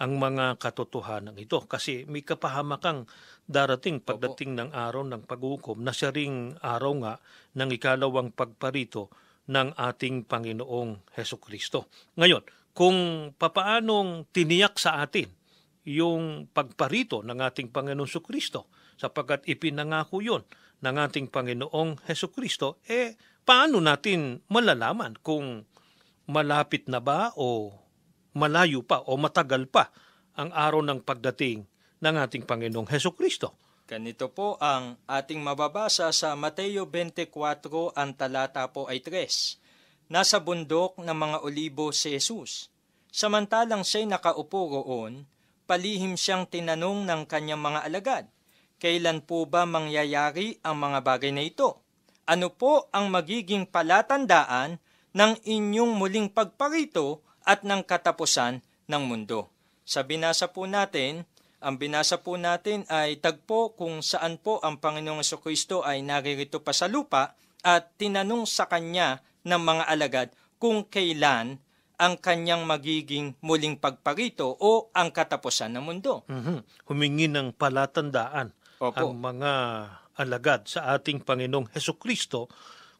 ang 0.00 0.18
mga 0.18 0.58
katotohanan 0.58 1.38
ito. 1.38 1.62
Kasi 1.66 2.02
may 2.10 2.26
kapahamakang 2.26 3.06
darating 3.46 4.02
pagdating 4.02 4.58
ng 4.58 4.70
araw 4.74 5.06
ng 5.06 5.22
paghukom 5.28 5.84
na 5.84 5.94
siya 5.94 6.10
ring 6.10 6.56
araw 6.58 6.92
nga 7.04 7.14
ng 7.54 7.70
ikalawang 7.76 8.34
pagparito 8.34 9.12
ng 9.46 9.76
ating 9.76 10.24
Panginoong 10.24 11.14
Heso 11.14 11.36
Kristo. 11.36 11.92
Ngayon, 12.16 12.42
kung 12.74 13.30
papaanong 13.36 14.26
tiniyak 14.34 14.80
sa 14.80 15.04
atin 15.04 15.30
yung 15.84 16.48
pagparito 16.50 17.20
ng 17.22 17.38
ating 17.38 17.70
Panginoong 17.70 18.08
Heso 18.08 18.24
Kristo 18.24 18.72
sapagkat 18.96 19.44
ipinangako 19.46 20.24
yon 20.24 20.42
ng 20.80 20.96
ating 20.96 21.28
Panginoong 21.28 22.08
Heso 22.08 22.32
Kristo, 22.32 22.80
eh 22.88 23.14
paano 23.44 23.78
natin 23.78 24.40
malalaman 24.48 25.20
kung 25.20 25.68
malapit 26.24 26.88
na 26.88 27.04
ba 27.04 27.36
o 27.36 27.83
malayo 28.34 28.82
pa 28.82 29.00
o 29.06 29.16
matagal 29.16 29.70
pa 29.70 29.88
ang 30.34 30.50
araw 30.50 30.82
ng 30.82 31.00
pagdating 31.00 31.64
ng 32.02 32.14
ating 32.20 32.44
Panginoong 32.44 32.90
Heso 32.90 33.14
Kristo? 33.14 33.54
Ganito 33.88 34.28
po 34.32 34.60
ang 34.60 34.98
ating 35.08 35.40
mababasa 35.40 36.10
sa 36.10 36.34
Mateo 36.34 36.88
24, 36.88 37.96
ang 37.96 38.10
talata 38.16 38.68
po 38.68 38.90
ay 38.90 39.00
3. 39.00 40.12
Nasa 40.12 40.42
bundok 40.42 41.00
ng 41.00 41.16
mga 41.16 41.38
olibo 41.46 41.94
si 41.94 42.12
Jesus. 42.12 42.68
Samantalang 43.14 43.86
siya'y 43.86 44.10
nakaupo 44.10 44.82
roon, 44.82 45.24
palihim 45.64 46.18
siyang 46.18 46.44
tinanong 46.50 47.06
ng 47.06 47.22
kanyang 47.24 47.62
mga 47.62 47.80
alagad, 47.86 48.24
Kailan 48.84 49.24
po 49.24 49.48
ba 49.48 49.64
mangyayari 49.64 50.60
ang 50.60 50.76
mga 50.76 50.98
bagay 51.00 51.32
na 51.32 51.40
ito? 51.40 51.80
Ano 52.28 52.52
po 52.52 52.92
ang 52.92 53.08
magiging 53.12 53.64
palatandaan 53.68 54.76
ng 55.16 55.32
inyong 55.40 55.96
muling 55.96 56.28
pagparito 56.28 57.24
at 57.44 57.62
ng 57.62 57.84
katapusan 57.84 58.64
ng 58.88 59.02
mundo? 59.04 59.52
Sa 59.84 60.04
binasa 60.04 60.48
po 60.48 60.64
natin, 60.64 61.28
ang 61.64 61.80
binasa 61.80 62.20
po 62.20 62.36
natin 62.36 62.84
ay 62.92 63.20
tagpo 63.20 63.72
kung 63.72 64.04
saan 64.04 64.36
po 64.36 64.60
ang 64.60 64.76
Panginoong 64.76 65.24
Kristo 65.40 65.80
ay 65.80 66.04
naririto 66.04 66.60
pa 66.60 66.76
sa 66.76 66.88
lupa 66.88 67.36
at 67.64 67.96
tinanong 67.96 68.44
sa 68.44 68.68
kanya 68.68 69.24
ng 69.48 69.60
mga 69.60 69.84
alagad 69.88 70.28
kung 70.60 70.84
kailan 70.84 71.60
ang 71.94 72.14
kanyang 72.18 72.66
magiging 72.66 73.32
muling 73.40 73.78
pagparito 73.78 74.50
o 74.50 74.90
ang 74.92 75.14
katapusan 75.14 75.72
ng 75.72 75.84
mundo. 75.84 76.26
Mhm. 76.28 76.88
Humingi 76.90 77.30
ng 77.30 77.54
palatandaan 77.54 78.52
Opo. 78.82 78.98
ang 78.98 79.16
mga 79.16 79.52
alagad 80.20 80.66
sa 80.68 80.94
ating 80.94 81.22
Panginoong 81.22 81.70
Heso 81.74 81.96
Kristo 81.96 82.50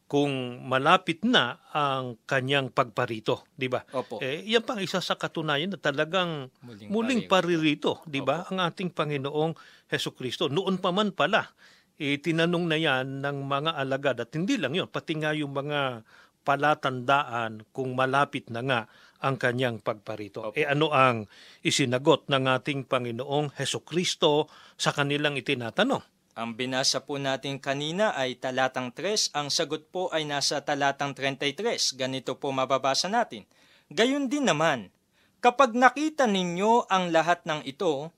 kung 0.05 0.61
malapit 0.61 1.25
na 1.25 1.57
ang 1.73 2.21
kanyang 2.29 2.69
pagparito, 2.69 3.49
di 3.57 3.65
ba? 3.65 3.81
Opo. 3.89 4.21
Eh, 4.21 4.45
yan 4.45 4.61
pang 4.61 4.77
isa 4.77 5.01
sa 5.01 5.17
katunayan 5.17 5.73
na 5.73 5.81
talagang 5.81 6.53
Muling 6.61 6.89
muling 6.93 7.21
paririto. 7.25 8.05
di 8.05 8.21
ba? 8.21 8.45
Ang 8.53 8.61
ating 8.61 8.93
Panginoong 8.93 9.57
Heso 9.89 10.13
Kristo. 10.13 10.45
Noon 10.45 10.77
pa 10.77 10.93
man 10.93 11.09
pala, 11.09 11.49
eh, 11.97 12.21
tinanong 12.21 12.65
na 12.69 12.77
yan 12.77 13.25
ng 13.25 13.37
mga 13.49 13.71
alagad 13.81 14.21
at 14.21 14.29
hindi 14.37 14.61
lang 14.61 14.77
yun, 14.77 14.85
pati 14.85 15.17
nga 15.17 15.33
yung 15.33 15.57
mga 15.57 16.05
palatandaan 16.45 17.65
kung 17.73 17.97
malapit 17.97 18.53
na 18.53 18.61
nga 18.61 18.79
ang 19.25 19.41
kanyang 19.41 19.81
pagparito. 19.81 20.53
Opo. 20.53 20.53
Eh 20.53 20.69
ano 20.69 20.93
ang 20.93 21.25
isinagot 21.65 22.29
ng 22.29 22.45
ating 22.45 22.85
Panginoong 22.85 23.57
Heso 23.57 23.81
Kristo 23.81 24.45
sa 24.77 24.93
kanilang 24.93 25.33
itinatanong? 25.33 26.14
Ang 26.35 26.59
binasa 26.59 26.99
po 26.99 27.15
natin 27.15 27.63
kanina 27.63 28.11
ay 28.11 28.35
talatang 28.35 28.91
3, 28.91 29.31
ang 29.31 29.47
sagot 29.47 29.87
po 29.87 30.11
ay 30.11 30.27
nasa 30.27 30.59
talatang 30.59 31.15
33. 31.15 31.95
Ganito 31.95 32.35
po 32.35 32.51
mababasa 32.51 33.07
natin. 33.07 33.47
Gayon 33.87 34.27
din 34.27 34.43
naman, 34.43 34.91
kapag 35.39 35.71
nakita 35.71 36.27
ninyo 36.27 36.91
ang 36.91 37.15
lahat 37.15 37.47
ng 37.47 37.63
ito, 37.63 38.11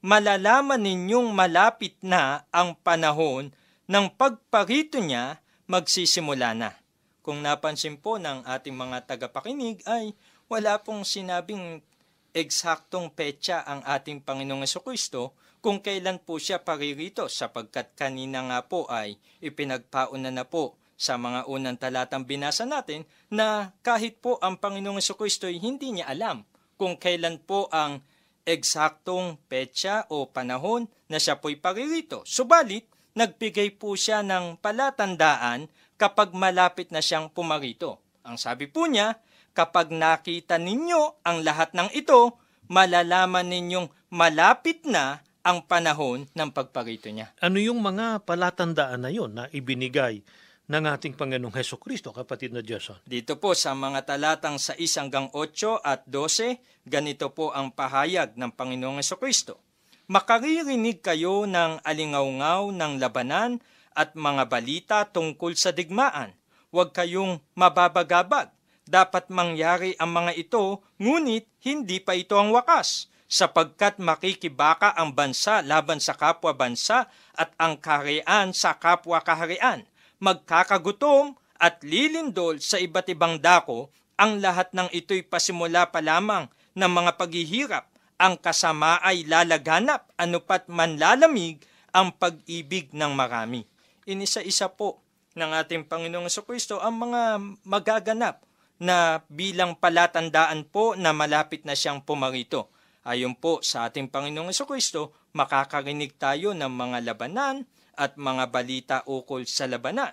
malalaman 0.00 0.80
ninyong 0.80 1.28
malapit 1.36 1.92
na 2.00 2.48
ang 2.56 2.72
panahon 2.72 3.52
ng 3.84 4.06
pagparito 4.16 4.96
niya 4.96 5.44
magsisimula 5.68 6.56
na. 6.56 6.72
Kung 7.20 7.44
napansin 7.44 8.00
po 8.00 8.16
ng 8.16 8.48
ating 8.48 8.72
mga 8.72 9.04
tagapakinig 9.04 9.84
ay 9.84 10.16
wala 10.48 10.80
pong 10.80 11.04
sinabing 11.04 11.84
eksaktong 12.32 13.12
petsa 13.12 13.60
ang 13.60 13.84
ating 13.84 14.24
Panginoong 14.24 14.64
Kristo 14.64 15.36
kung 15.58 15.82
kailan 15.82 16.22
po 16.22 16.38
siya 16.38 16.62
paririto 16.62 17.26
sapagkat 17.26 17.94
kanina 17.98 18.46
nga 18.46 18.60
po 18.66 18.86
ay 18.86 19.18
ipinagpauna 19.42 20.30
na 20.30 20.46
po 20.46 20.78
sa 20.98 21.14
mga 21.14 21.46
unang 21.46 21.78
talatang 21.78 22.26
binasa 22.26 22.66
natin 22.66 23.06
na 23.30 23.70
kahit 23.86 24.18
po 24.18 24.38
ang 24.42 24.58
Panginoong 24.58 24.98
Kristo 24.98 25.46
ay 25.46 25.62
hindi 25.62 25.94
niya 25.94 26.10
alam 26.10 26.42
kung 26.74 26.98
kailan 26.98 27.38
po 27.42 27.70
ang 27.70 28.02
eksaktong 28.42 29.38
petsa 29.46 30.08
o 30.10 30.26
panahon 30.26 30.90
na 31.06 31.20
siya 31.20 31.38
po'y 31.38 31.60
paririto. 31.60 32.24
Subalit, 32.24 32.88
nagbigay 33.14 33.76
po 33.76 33.92
siya 33.94 34.24
ng 34.24 34.58
palatandaan 34.58 35.68
kapag 36.00 36.32
malapit 36.32 36.88
na 36.88 37.04
siyang 37.04 37.28
pumarito. 37.28 38.00
Ang 38.24 38.40
sabi 38.40 38.70
po 38.70 38.88
niya, 38.88 39.20
kapag 39.52 39.90
nakita 39.92 40.56
ninyo 40.56 41.26
ang 41.26 41.44
lahat 41.44 41.74
ng 41.74 41.92
ito, 41.92 42.38
malalaman 42.70 43.48
ninyong 43.50 43.88
malapit 44.08 44.86
na 44.88 45.20
ang 45.48 45.64
panahon 45.64 46.28
ng 46.36 46.50
pagparito 46.52 47.08
niya. 47.08 47.32
Ano 47.40 47.56
yung 47.56 47.80
mga 47.80 48.20
palatandaan 48.28 49.00
na 49.00 49.08
yon 49.08 49.32
na 49.32 49.48
ibinigay 49.48 50.20
ng 50.68 50.84
ating 50.84 51.16
Panginoong 51.16 51.56
Heso 51.56 51.80
Kristo, 51.80 52.12
kapatid 52.12 52.52
na 52.52 52.60
Jason? 52.60 53.00
Dito 53.08 53.40
po 53.40 53.56
sa 53.56 53.72
mga 53.72 54.04
talatang 54.04 54.60
6 54.60 54.76
hanggang 55.00 55.32
8 55.32 55.80
at 55.80 56.04
12, 56.04 56.60
ganito 56.84 57.32
po 57.32 57.48
ang 57.56 57.72
pahayag 57.72 58.36
ng 58.36 58.52
Panginoong 58.52 59.00
Kristo. 59.16 59.64
Makaririnig 60.12 61.00
kayo 61.00 61.48
ng 61.48 61.80
alingaungaw 61.80 62.68
ng 62.68 63.00
labanan 63.00 63.56
at 63.96 64.12
mga 64.12 64.44
balita 64.52 64.98
tungkol 65.08 65.56
sa 65.56 65.72
digmaan. 65.72 66.36
Huwag 66.68 66.92
kayong 66.92 67.40
mababagabag. 67.56 68.52
Dapat 68.84 69.32
mangyari 69.32 69.96
ang 69.96 70.12
mga 70.12 70.32
ito, 70.36 70.84
ngunit 71.00 71.48
hindi 71.64 72.00
pa 72.00 72.16
ito 72.16 72.36
ang 72.36 72.52
wakas, 72.52 73.08
sapagkat 73.28 74.00
makikibaka 74.00 74.96
ang 74.96 75.12
bansa 75.12 75.60
laban 75.60 76.00
sa 76.00 76.16
kapwa 76.16 76.56
bansa 76.56 77.12
at 77.36 77.52
ang 77.60 77.76
kaharian 77.76 78.56
sa 78.56 78.80
kapwa 78.80 79.20
kaharian. 79.20 79.84
Magkakagutom 80.18 81.36
at 81.60 81.84
lilindol 81.84 82.58
sa 82.58 82.80
iba't 82.80 83.12
ibang 83.12 83.38
dako, 83.38 83.92
ang 84.18 84.42
lahat 84.42 84.74
ng 84.74 84.90
ito'y 84.90 85.22
pasimula 85.28 85.94
pa 85.94 86.02
lamang 86.02 86.50
ng 86.74 86.90
mga 86.90 87.14
paghihirap. 87.20 87.84
Ang 88.18 88.34
kasama 88.34 88.98
ay 88.98 89.22
lalaganap, 89.22 90.10
anupat 90.18 90.66
man 90.66 90.98
lalamig 90.98 91.62
ang 91.94 92.10
pag-ibig 92.10 92.90
ng 92.90 93.14
marami. 93.14 93.62
Inisa-isa 94.10 94.66
po 94.74 94.98
ng 95.38 95.54
ating 95.54 95.86
Panginoong 95.86 96.26
Kristo 96.42 96.82
ang 96.82 96.98
mga 96.98 97.38
magaganap 97.62 98.42
na 98.82 99.22
bilang 99.30 99.78
palatandaan 99.78 100.66
po 100.66 100.98
na 100.98 101.14
malapit 101.14 101.62
na 101.62 101.78
siyang 101.78 102.02
pumarito. 102.02 102.70
Ayon 103.08 103.32
po 103.40 103.64
sa 103.64 103.88
ating 103.88 104.12
Panginoong 104.12 104.52
Kristo, 104.68 105.16
makakarinig 105.32 106.20
tayo 106.20 106.52
ng 106.52 106.68
mga 106.68 107.08
labanan 107.08 107.64
at 107.96 108.20
mga 108.20 108.44
balita 108.52 108.96
ukol 109.08 109.48
sa 109.48 109.64
labanan. 109.64 110.12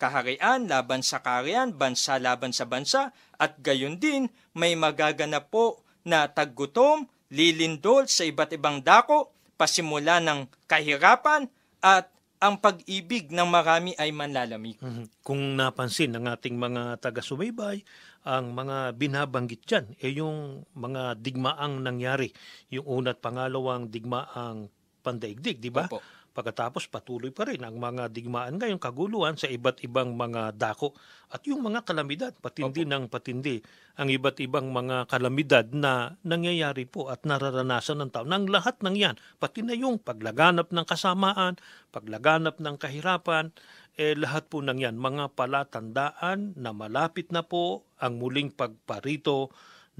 Kaharian 0.00 0.64
laban 0.64 1.04
sa 1.04 1.20
kaharian, 1.20 1.76
bansa 1.76 2.16
laban 2.16 2.56
sa 2.56 2.64
bansa, 2.64 3.12
at 3.36 3.60
gayon 3.60 4.00
din 4.00 4.32
may 4.56 4.72
magaganap 4.72 5.52
po 5.52 5.84
na 6.00 6.32
taggutom, 6.32 7.04
lilindol 7.28 8.08
sa 8.08 8.24
iba't 8.24 8.56
ibang 8.56 8.80
dako, 8.80 9.36
pasimula 9.60 10.24
ng 10.24 10.48
kahirapan 10.64 11.44
at 11.84 12.08
ang 12.40 12.56
pag-ibig 12.56 13.28
ng 13.28 13.44
marami 13.44 13.92
ay 14.00 14.10
manlalamig. 14.16 14.80
Mhm. 14.80 15.20
Kung 15.20 15.60
napansin 15.60 16.16
ng 16.16 16.24
ating 16.24 16.56
mga 16.56 16.96
taga-subaybay, 16.96 17.84
ang 18.24 18.56
mga 18.56 18.96
binabanggit 18.96 19.60
dyan, 19.68 19.86
eh 20.00 20.12
yung 20.16 20.64
mga 20.72 21.20
digmaang 21.20 21.84
nangyari. 21.84 22.32
Yung 22.72 22.88
una't 22.88 23.20
pangalawang 23.20 23.92
digmaang 23.92 24.72
pandaigdig, 25.04 25.60
di 25.60 25.68
ba? 25.68 25.88
Opo. 25.88 26.00
Pagkatapos 26.30 26.86
patuloy 26.86 27.34
pa 27.34 27.50
rin 27.50 27.58
ang 27.66 27.74
mga 27.74 28.06
digmaan 28.14 28.54
ngayon, 28.54 28.78
kaguluhan 28.78 29.34
sa 29.34 29.50
iba't 29.50 29.82
ibang 29.82 30.14
mga 30.14 30.54
dako. 30.54 30.94
At 31.30 31.42
yung 31.46 31.66
mga 31.66 31.82
kalamidad, 31.82 32.32
patindi 32.38 32.86
Opo. 32.86 32.90
ng 32.94 33.04
patindi, 33.10 33.58
ang 33.98 34.06
iba't 34.06 34.38
ibang 34.38 34.70
mga 34.70 35.10
kalamidad 35.10 35.66
na 35.74 36.14
nangyayari 36.22 36.86
po 36.86 37.10
at 37.10 37.26
nararanasan 37.26 37.98
ng 38.06 38.10
tao. 38.14 38.22
Nang 38.22 38.46
lahat 38.46 38.78
ng 38.78 38.94
yan, 38.94 39.18
pati 39.42 39.66
na 39.66 39.74
yung 39.74 39.98
paglaganap 39.98 40.70
ng 40.70 40.86
kasamaan, 40.86 41.58
paglaganap 41.90 42.62
ng 42.62 42.76
kahirapan, 42.78 43.50
eh 43.98 44.14
lahat 44.14 44.46
po 44.46 44.62
ng 44.62 44.78
yan, 44.78 44.96
mga 44.96 45.34
palatandaan 45.34 46.54
na 46.54 46.70
malapit 46.70 47.34
na 47.34 47.42
po 47.42 47.82
ang 47.98 48.22
muling 48.22 48.54
pagparito 48.54 49.50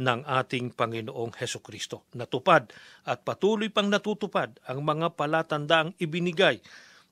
ng 0.00 0.24
ating 0.24 0.72
Panginoong 0.72 1.36
Heso 1.36 1.60
Kristo. 1.60 2.08
Natupad 2.16 2.72
at 3.04 3.20
patuloy 3.20 3.68
pang 3.68 3.92
natutupad 3.92 4.56
ang 4.64 4.80
mga 4.80 5.12
palatandaang 5.12 6.00
ibinigay 6.00 6.64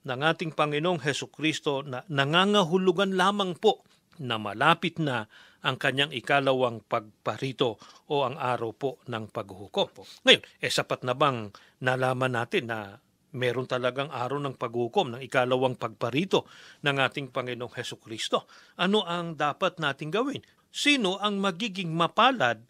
ng 0.09 0.19
ating 0.25 0.57
Panginoong 0.57 1.05
Heso 1.05 1.29
Kristo 1.29 1.85
na 1.85 2.01
nangangahulugan 2.09 3.13
lamang 3.13 3.53
po 3.61 3.85
na 4.19 4.41
malapit 4.41 4.97
na 4.97 5.29
ang 5.63 5.75
kanyang 5.75 6.15
ikalawang 6.15 6.83
pagparito 6.87 7.77
o 8.09 8.23
ang 8.23 8.39
araw 8.39 8.71
po 8.73 8.91
ng 9.07 9.27
paghuhukom. 9.29 9.91
Ngayon, 10.23 10.43
eh 10.63 10.71
sapat 10.71 11.03
na 11.03 11.13
bang 11.13 11.51
nalaman 11.83 12.31
natin 12.35 12.71
na 12.71 12.99
meron 13.35 13.69
talagang 13.69 14.09
araw 14.09 14.41
ng 14.41 14.55
paghukom 14.57 15.13
ng 15.13 15.21
ikalawang 15.21 15.77
pagparito 15.77 16.49
ng 16.81 16.95
ating 16.97 17.29
Panginoong 17.29 17.75
Heso 17.75 17.99
Kristo? 17.99 18.47
Ano 18.79 19.03
ang 19.03 19.35
dapat 19.35 19.77
nating 19.77 20.11
gawin? 20.11 20.41
Sino 20.69 21.17
ang 21.17 21.41
magiging 21.41 21.89
mapalad 21.89 22.61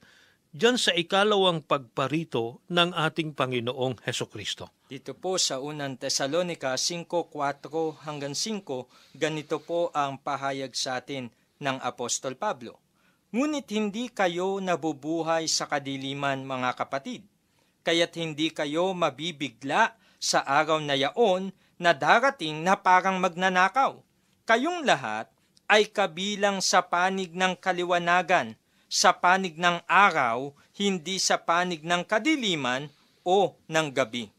dyan 0.55 0.79
sa 0.79 0.95
ikalawang 0.95 1.61
pagparito 1.61 2.63
ng 2.71 2.95
ating 2.95 3.35
Panginoong 3.35 3.99
Heso 4.07 4.25
Kristo? 4.31 4.71
Dito 4.87 5.13
po 5.13 5.37
sa 5.37 5.61
unang 5.61 5.99
Tesalonika 5.99 6.73
5.4 6.73 8.07
hanggang 8.07 8.33
5, 8.33 9.19
ganito 9.19 9.61
po 9.61 9.93
ang 9.93 10.17
pahayag 10.17 10.73
sa 10.73 11.03
atin 11.03 11.29
ng 11.61 11.77
Apostol 11.83 12.33
Pablo. 12.39 12.79
Ngunit 13.29 13.69
hindi 13.69 14.09
kayo 14.09 14.57
nabubuhay 14.57 15.45
sa 15.45 15.69
kadiliman 15.69 16.41
mga 16.41 16.73
kapatid, 16.73 17.21
kaya't 17.85 18.17
hindi 18.17 18.49
kayo 18.49 18.95
mabibigla 18.97 19.93
sa 20.17 20.41
araw 20.41 20.81
na 20.81 20.97
yaon 20.97 21.53
na 21.77 21.93
darating 21.93 22.65
na 22.65 22.73
parang 22.73 23.21
magnanakaw. 23.21 24.01
Kayong 24.49 24.81
lahat 24.81 25.29
ay 25.69 25.93
kabilang 25.93 26.59
sa 26.65 26.81
panig 26.81 27.29
ng 27.37 27.53
kaliwanagan, 27.53 28.57
sa 28.89 29.13
panig 29.13 29.53
ng 29.53 29.85
araw, 29.85 30.49
hindi 30.73 31.21
sa 31.21 31.37
panig 31.37 31.85
ng 31.85 32.01
kadiliman 32.09 32.89
o 33.21 33.53
ng 33.69 33.87
gabi. 33.93 34.33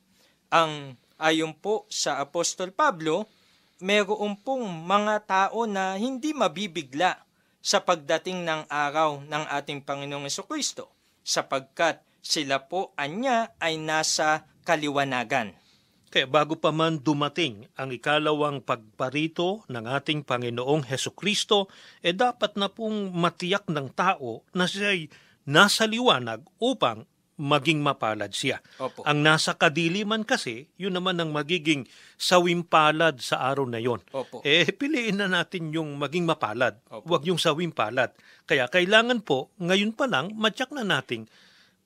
Ang 0.51 0.99
ayon 1.15 1.55
po 1.55 1.87
sa 1.87 2.19
Apostol 2.19 2.75
Pablo, 2.75 3.31
mayroon 3.79 4.35
pong 4.43 4.67
mga 4.67 5.15
tao 5.25 5.71
na 5.71 5.95
hindi 5.95 6.35
mabibigla 6.35 7.15
sa 7.63 7.79
pagdating 7.79 8.43
ng 8.43 8.63
araw 8.67 9.23
ng 9.23 9.45
ating 9.55 9.87
Panginoong 9.87 10.27
Kristo 10.49 10.91
sapagkat 11.21 12.03
sila 12.25 12.67
po 12.67 12.91
anya 12.97 13.53
ay 13.61 13.77
nasa 13.79 14.49
kaliwanagan. 14.65 15.60
Kaya 16.11 16.27
bago 16.27 16.59
pa 16.59 16.75
man 16.75 16.99
dumating 16.99 17.71
ang 17.79 17.95
ikalawang 17.95 18.67
pagparito 18.67 19.63
ng 19.71 19.87
ating 19.87 20.27
Panginoong 20.27 20.83
Heso 20.91 21.15
Kristo, 21.15 21.71
eh 22.03 22.11
dapat 22.11 22.59
na 22.59 22.67
pong 22.67 23.15
matiyak 23.15 23.71
ng 23.71 23.95
tao 23.95 24.43
na 24.51 24.67
siya'y 24.67 25.07
nasa 25.47 25.87
liwanag 25.87 26.43
upang 26.59 27.07
maging 27.41 27.81
mapalad 27.81 28.29
siya. 28.35 28.61
Opo. 28.77 29.01
Ang 29.09 29.25
nasa 29.25 29.57
kadiliman 29.57 30.29
kasi, 30.29 30.69
yun 30.77 30.93
naman 30.93 31.17
ang 31.17 31.33
magiging 31.33 31.89
sawimpalad 32.21 33.17
sa 33.25 33.49
araw 33.49 33.65
na 33.65 33.81
yon. 33.81 34.05
Opo. 34.13 34.45
Eh, 34.45 34.69
piliin 34.69 35.25
na 35.25 35.31
natin 35.31 35.73
yung 35.73 35.97
maging 35.97 36.29
mapalad, 36.29 36.77
Opo. 36.93 37.09
huwag 37.09 37.25
yung 37.25 37.41
sawimpalad. 37.41 38.13
Kaya 38.45 38.69
kailangan 38.69 39.25
po, 39.25 39.49
ngayon 39.57 39.97
pa 39.97 40.05
lang, 40.05 40.37
matyak 40.37 40.69
na 40.77 40.85
nating 40.85 41.25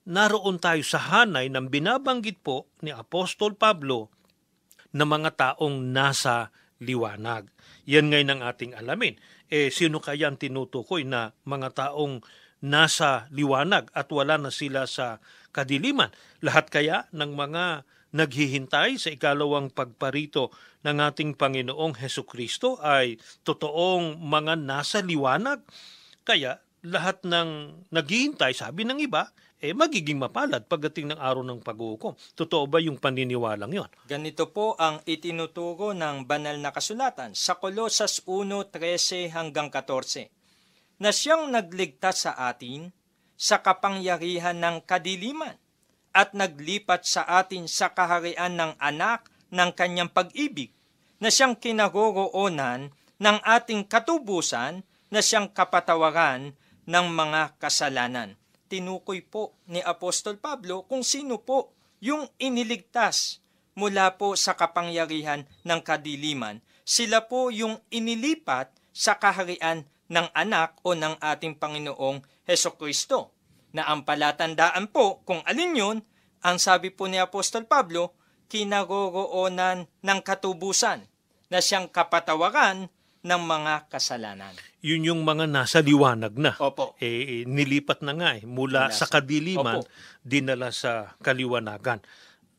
naroon 0.05 0.61
tayo 0.61 0.85
sa 0.85 1.01
hanay 1.01 1.49
ng 1.49 1.73
binabanggit 1.73 2.45
po 2.45 2.69
ni 2.85 2.93
Apostol 2.93 3.57
Pablo 3.57 4.13
na 4.95 5.09
mga 5.09 5.31
taong 5.35 5.91
nasa 5.91 6.53
liwanag. 6.79 7.49
Yan 7.89 8.13
ngayon 8.13 8.39
ang 8.39 8.43
ating 8.45 8.73
alamin. 8.77 9.17
Eh, 9.49 9.73
sino 9.73 9.99
kaya 10.01 10.29
ang 10.29 10.39
tinutukoy 10.39 11.05
na 11.09 11.33
mga 11.49 11.73
taong 11.73 12.21
nasa 12.65 13.29
liwanag 13.29 13.93
at 13.93 14.09
wala 14.09 14.41
na 14.41 14.53
sila 14.53 14.89
sa 14.89 15.21
kadiliman? 15.53 16.13
Lahat 16.41 16.69
kaya 16.69 17.09
ng 17.13 17.33
mga 17.37 17.85
naghihintay 18.15 18.97
sa 18.97 19.11
ikalawang 19.11 19.75
pagparito 19.75 20.55
ng 20.87 20.97
ating 21.03 21.35
Panginoong 21.35 21.99
Heso 21.99 22.23
Kristo 22.23 22.79
ay 22.79 23.19
totoong 23.43 24.21
mga 24.23 24.55
nasa 24.61 25.03
liwanag? 25.03 25.65
Kaya 26.25 26.63
lahat 26.85 27.25
ng 27.25 27.83
naghihintay, 27.91 28.53
sabi 28.53 28.85
ng 28.85 29.01
iba, 29.01 29.33
eh 29.65 29.73
magiging 29.73 30.21
mapalad 30.21 30.69
pagdating 30.69 31.17
ng 31.17 31.21
araw 31.21 31.41
ng 31.41 31.65
paghuhukom. 31.65 32.13
Totoo 32.37 32.69
ba 32.69 32.85
yung 32.85 33.01
paniniwalang 33.01 33.73
yon? 33.73 33.89
Ganito 34.05 34.53
po 34.53 34.77
ang 34.77 35.01
itinuturo 35.09 35.97
ng 35.97 36.29
banal 36.29 36.61
na 36.61 36.69
kasulatan 36.69 37.33
sa 37.33 37.57
Kolosas 37.57 38.21
1:13 38.29 39.33
hanggang 39.33 39.73
14 39.73 40.29
na 41.01 41.11
siyang 41.11 41.49
nagligtas 41.49 42.29
sa 42.29 42.37
atin 42.37 42.93
sa 43.41 43.65
kapangyarihan 43.65 44.61
ng 44.61 44.85
kadiliman 44.85 45.57
at 46.15 46.37
naglipat 46.37 47.09
sa 47.09 47.27
atin 47.27 47.67
sa 47.67 47.91
kaharian 47.91 48.55
ng 48.55 48.73
anak 48.79 49.27
ng 49.51 49.71
kanyang 49.75 50.13
pag-ibig 50.13 50.71
na 51.19 51.33
siyang 51.33 51.59
kinagoroonan 51.59 52.95
ng 53.19 53.39
ating 53.43 53.89
katubusan 53.89 54.87
na 55.09 55.21
siyang 55.25 55.51
kapatawaran 55.51 56.55
ng 56.85 57.07
mga 57.11 57.57
kasalanan. 57.59 58.37
Tinukoy 58.75 59.23
po 59.23 59.55
ni 59.71 59.79
Apostol 59.79 60.35
Pablo 60.43 60.83
kung 60.91 61.07
sino 61.07 61.39
po 61.39 61.71
yung 62.03 62.27
iniligtas 62.43 63.39
mula 63.79 64.19
po 64.19 64.35
sa 64.35 64.59
kapangyarihan 64.59 65.47
ng 65.63 65.79
kadiliman. 65.79 66.59
Sila 66.83 67.31
po 67.31 67.55
yung 67.55 67.79
inilipat 67.95 68.75
sa 68.91 69.15
kaharian 69.23 69.87
ng 70.11 70.27
anak 70.35 70.83
o 70.83 70.99
ng 70.99 71.23
ating 71.23 71.55
Panginoong 71.55 72.19
Heso 72.51 72.75
Kristo. 72.75 73.31
Na 73.71 73.87
ang 73.87 74.03
palatandaan 74.03 74.91
po 74.91 75.23
kung 75.23 75.39
alin 75.47 75.79
yun, 75.79 75.99
ang 76.43 76.59
sabi 76.59 76.91
po 76.91 77.07
ni 77.07 77.23
Apostol 77.23 77.71
Pablo, 77.71 78.19
kinagoroonan 78.51 79.87
ng 79.87 80.19
katubusan 80.27 81.07
na 81.47 81.63
siyang 81.63 81.87
kapatawaran 81.95 82.91
ng 83.25 83.43
mga 83.49 83.89
kasalanan. 83.89 84.53
Yun 84.85 85.09
yung 85.09 85.23
mga 85.25 85.49
nasa 85.49 85.81
liwanag 85.81 86.37
na. 86.37 86.53
Opo. 86.61 86.93
Eh, 87.01 87.41
eh, 87.41 87.43
nilipat 87.49 88.05
na 88.05 88.13
nga 88.13 88.37
eh. 88.37 88.45
Mula 88.45 88.93
Nasa- 88.93 89.09
sa 89.09 89.17
kadiliman, 89.17 89.81
Opo. 89.81 89.89
dinala 90.21 90.69
sa 90.69 91.17
kaliwanagan. 91.25 92.05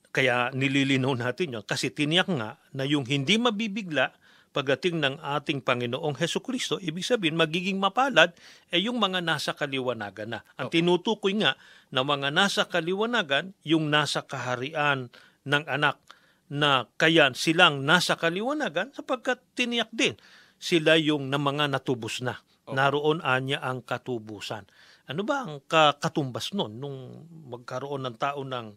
Kaya 0.09 0.49
nililinaw 0.57 1.13
natin 1.21 1.61
yun. 1.61 1.63
Kasi 1.63 1.93
tiniyak 1.93 2.25
nga 2.33 2.57
na 2.73 2.81
yung 2.81 3.05
hindi 3.05 3.37
mabibigla 3.37 4.09
pagdating 4.55 5.03
ng 5.03 5.15
ating 5.19 5.61
Panginoong 5.61 6.15
Heso 6.17 6.39
Kristo, 6.39 6.79
ibig 6.79 7.03
sabihin 7.03 7.35
magiging 7.35 7.75
mapalad 7.75 8.31
ay 8.71 8.87
yung 8.87 8.97
mga 8.97 9.19
nasa 9.21 9.51
kaliwanagan 9.51 10.33
na. 10.33 10.39
Ang 10.55 10.71
tinutukoy 10.71 11.35
nga 11.35 11.59
na 11.91 12.07
mga 12.07 12.31
nasa 12.31 12.63
kaliwanagan, 12.65 13.51
yung 13.67 13.91
nasa 13.91 14.23
kaharian 14.23 15.11
ng 15.43 15.63
anak 15.67 15.99
na 16.47 16.87
kaya 16.95 17.35
silang 17.35 17.83
nasa 17.83 18.15
kaliwanagan 18.15 18.95
sapagkat 18.95 19.43
tiniyak 19.53 19.91
din 19.91 20.15
sila 20.65 20.97
yung 20.97 21.29
na 21.29 21.37
mga 21.37 21.69
natubos 21.69 22.25
na. 22.25 22.41
Naroon 22.65 23.21
anya 23.21 23.61
ang 23.61 23.85
katubusan. 23.85 24.65
Ano 25.05 25.21
ba 25.21 25.45
ang 25.45 25.61
ka- 25.69 26.01
katumbas 26.01 26.57
nun 26.57 26.81
nung 26.81 27.29
magkaroon 27.45 28.09
ng 28.09 28.17
tao 28.17 28.41
ng 28.41 28.73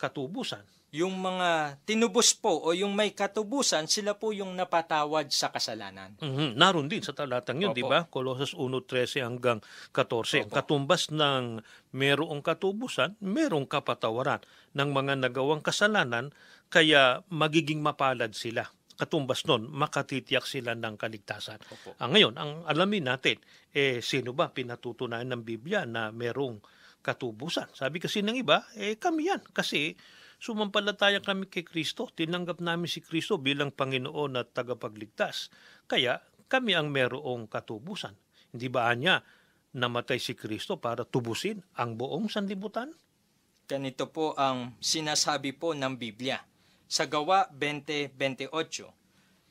katubusan? 0.00 0.64
Yung 0.96 1.20
mga 1.20 1.76
tinubos 1.84 2.32
po 2.32 2.56
o 2.64 2.72
yung 2.72 2.96
may 2.96 3.12
katubusan, 3.12 3.84
sila 3.84 4.16
po 4.16 4.32
yung 4.32 4.56
napatawad 4.56 5.28
sa 5.28 5.52
kasalanan. 5.52 6.16
Mhm. 6.24 6.56
Naroon 6.56 6.88
din 6.88 7.04
sa 7.04 7.12
talatang 7.12 7.60
yun, 7.60 7.76
di 7.76 7.84
ba? 7.84 8.08
Colossus 8.08 8.56
1.13 8.56 9.20
hanggang 9.20 9.60
14. 9.92 10.48
Ang 10.48 10.48
Opo. 10.48 10.56
katumbas 10.56 11.12
ng 11.12 11.60
merong 11.92 12.40
katubusan, 12.40 13.12
merong 13.20 13.68
kapatawaran 13.68 14.40
ng 14.72 14.88
mga 14.88 15.20
nagawang 15.20 15.60
kasalanan, 15.60 16.32
kaya 16.72 17.20
magiging 17.28 17.84
mapalad 17.84 18.32
sila. 18.32 18.72
Katumbas 18.96 19.44
nun, 19.44 19.68
makatitiyak 19.68 20.48
sila 20.48 20.72
ng 20.72 20.96
kaligtasan. 20.96 21.60
Opo. 21.68 21.92
Ah, 22.00 22.08
ngayon, 22.08 22.32
ang 22.40 22.64
alamin 22.64 23.12
natin, 23.12 23.36
eh, 23.76 24.00
sino 24.00 24.32
ba 24.32 24.48
pinatutunayan 24.48 25.36
ng 25.36 25.44
Biblia 25.44 25.84
na 25.84 26.08
merong 26.08 26.64
katubusan? 27.04 27.68
Sabi 27.76 28.00
kasi 28.00 28.24
ng 28.24 28.40
iba, 28.40 28.64
eh, 28.80 28.96
kami 28.96 29.28
yan. 29.28 29.44
Kasi 29.52 29.92
sumampalataya 30.40 31.20
kami 31.20 31.52
kay 31.52 31.60
Kristo. 31.60 32.08
Tinanggap 32.08 32.64
namin 32.64 32.88
si 32.88 33.04
Kristo 33.04 33.36
bilang 33.36 33.68
Panginoon 33.68 34.40
at 34.40 34.56
tagapagligtas. 34.56 35.52
Kaya 35.84 36.16
kami 36.48 36.72
ang 36.72 36.88
merong 36.88 37.52
katubusan. 37.52 38.16
Hindi 38.56 38.72
ba 38.72 38.88
anya 38.88 39.20
namatay 39.76 40.16
si 40.16 40.32
Kristo 40.32 40.80
para 40.80 41.04
tubusin 41.04 41.60
ang 41.76 42.00
buong 42.00 42.32
sanlibutan? 42.32 42.96
Ganito 43.68 44.08
po 44.08 44.32
ang 44.40 44.72
sinasabi 44.80 45.52
po 45.52 45.76
ng 45.76 46.00
Biblia 46.00 46.40
sa 46.86 47.06
Gawa 47.10 47.50
20.28. 47.54 48.50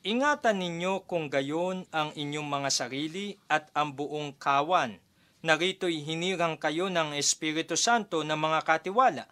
Ingatan 0.06 0.56
ninyo 0.62 1.02
kung 1.04 1.26
gayon 1.26 1.84
ang 1.90 2.14
inyong 2.14 2.46
mga 2.46 2.70
sarili 2.70 3.34
at 3.50 3.68
ang 3.74 3.92
buong 3.92 4.36
kawan. 4.38 4.98
Narito'y 5.42 6.02
hinirang 6.02 6.58
kayo 6.58 6.90
ng 6.90 7.14
Espiritu 7.14 7.74
Santo 7.74 8.22
ng 8.22 8.38
mga 8.38 8.62
katiwala 8.64 9.26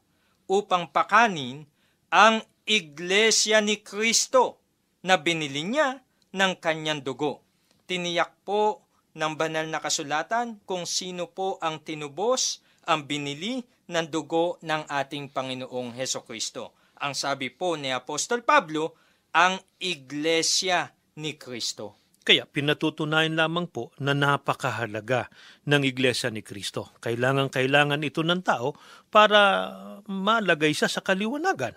upang 0.51 0.91
pakanin 0.91 1.65
ang 2.13 2.43
Iglesia 2.65 3.61
ni 3.61 3.81
Kristo 3.83 4.61
na 5.05 5.21
binili 5.21 5.63
niya 5.63 6.01
ng 6.33 6.53
kanyang 6.59 7.05
dugo. 7.05 7.45
Tiniyak 7.85 8.41
po 8.43 8.83
ng 9.15 9.39
banal 9.39 9.69
na 9.71 9.79
kasulatan 9.79 10.59
kung 10.67 10.89
sino 10.89 11.31
po 11.31 11.61
ang 11.63 11.79
tinubos, 11.79 12.65
ang 12.89 13.07
binili 13.07 13.63
ng 13.87 14.07
dugo 14.11 14.59
ng 14.65 14.91
ating 14.91 15.31
Panginoong 15.31 15.95
Heso 15.95 16.27
Kristo. 16.27 16.73
Ang 17.03 17.15
sabi 17.19 17.51
po 17.51 17.75
ni 17.75 17.91
Apostol 17.91 18.47
Pablo, 18.47 18.95
ang 19.35 19.59
Iglesia 19.83 20.95
ni 21.19 21.35
Kristo. 21.35 22.05
Kaya 22.25 22.49
pinatutunayan 22.49 23.37
lamang 23.37 23.69
po 23.69 23.93
na 24.01 24.17
napakahalaga 24.17 25.29
ng 25.69 25.83
Iglesia 25.85 26.33
ni 26.33 26.41
Kristo. 26.41 26.97
Kailangan-kailangan 27.05 28.01
ito 28.01 28.25
ng 28.25 28.41
tao 28.41 28.73
para 29.13 29.69
malagay 30.09 30.73
siya 30.73 30.89
sa 30.89 31.05
kaliwanagan. 31.05 31.77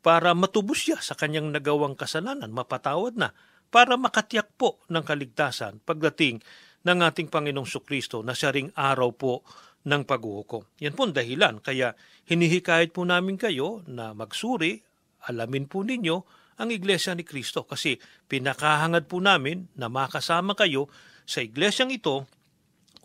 Para 0.00 0.32
matubos 0.32 0.80
siya 0.80 0.96
sa 1.02 1.12
kanyang 1.12 1.52
nagawang 1.52 1.92
kasalanan, 1.92 2.48
mapatawad 2.56 3.20
na. 3.20 3.36
Para 3.68 4.00
makatiyak 4.00 4.56
po 4.56 4.80
ng 4.88 5.04
kaligtasan 5.04 5.84
pagdating 5.84 6.40
ng 6.86 6.98
ating 7.02 7.28
Panginoong 7.28 7.68
Sukristo 7.68 8.22
na 8.22 8.32
siya 8.32 8.54
ring 8.54 8.70
araw 8.72 9.10
po 9.12 9.42
ng 9.86 10.02
paghuhukom. 10.02 10.66
Yan 10.82 10.98
po 10.98 11.06
ang 11.06 11.14
dahilan. 11.14 11.62
Kaya 11.62 11.94
hinihikayat 12.26 12.90
po 12.90 13.06
namin 13.06 13.38
kayo 13.38 13.86
na 13.86 14.10
magsuri, 14.12 14.82
alamin 15.30 15.70
po 15.70 15.86
ninyo 15.86 16.16
ang 16.58 16.68
Iglesia 16.74 17.14
ni 17.14 17.22
Kristo 17.22 17.62
kasi 17.62 18.02
pinakahangad 18.26 19.06
po 19.06 19.22
namin 19.22 19.70
na 19.78 19.86
makasama 19.86 20.58
kayo 20.58 20.90
sa 21.22 21.44
iglesyang 21.44 21.92
ito 21.94 22.26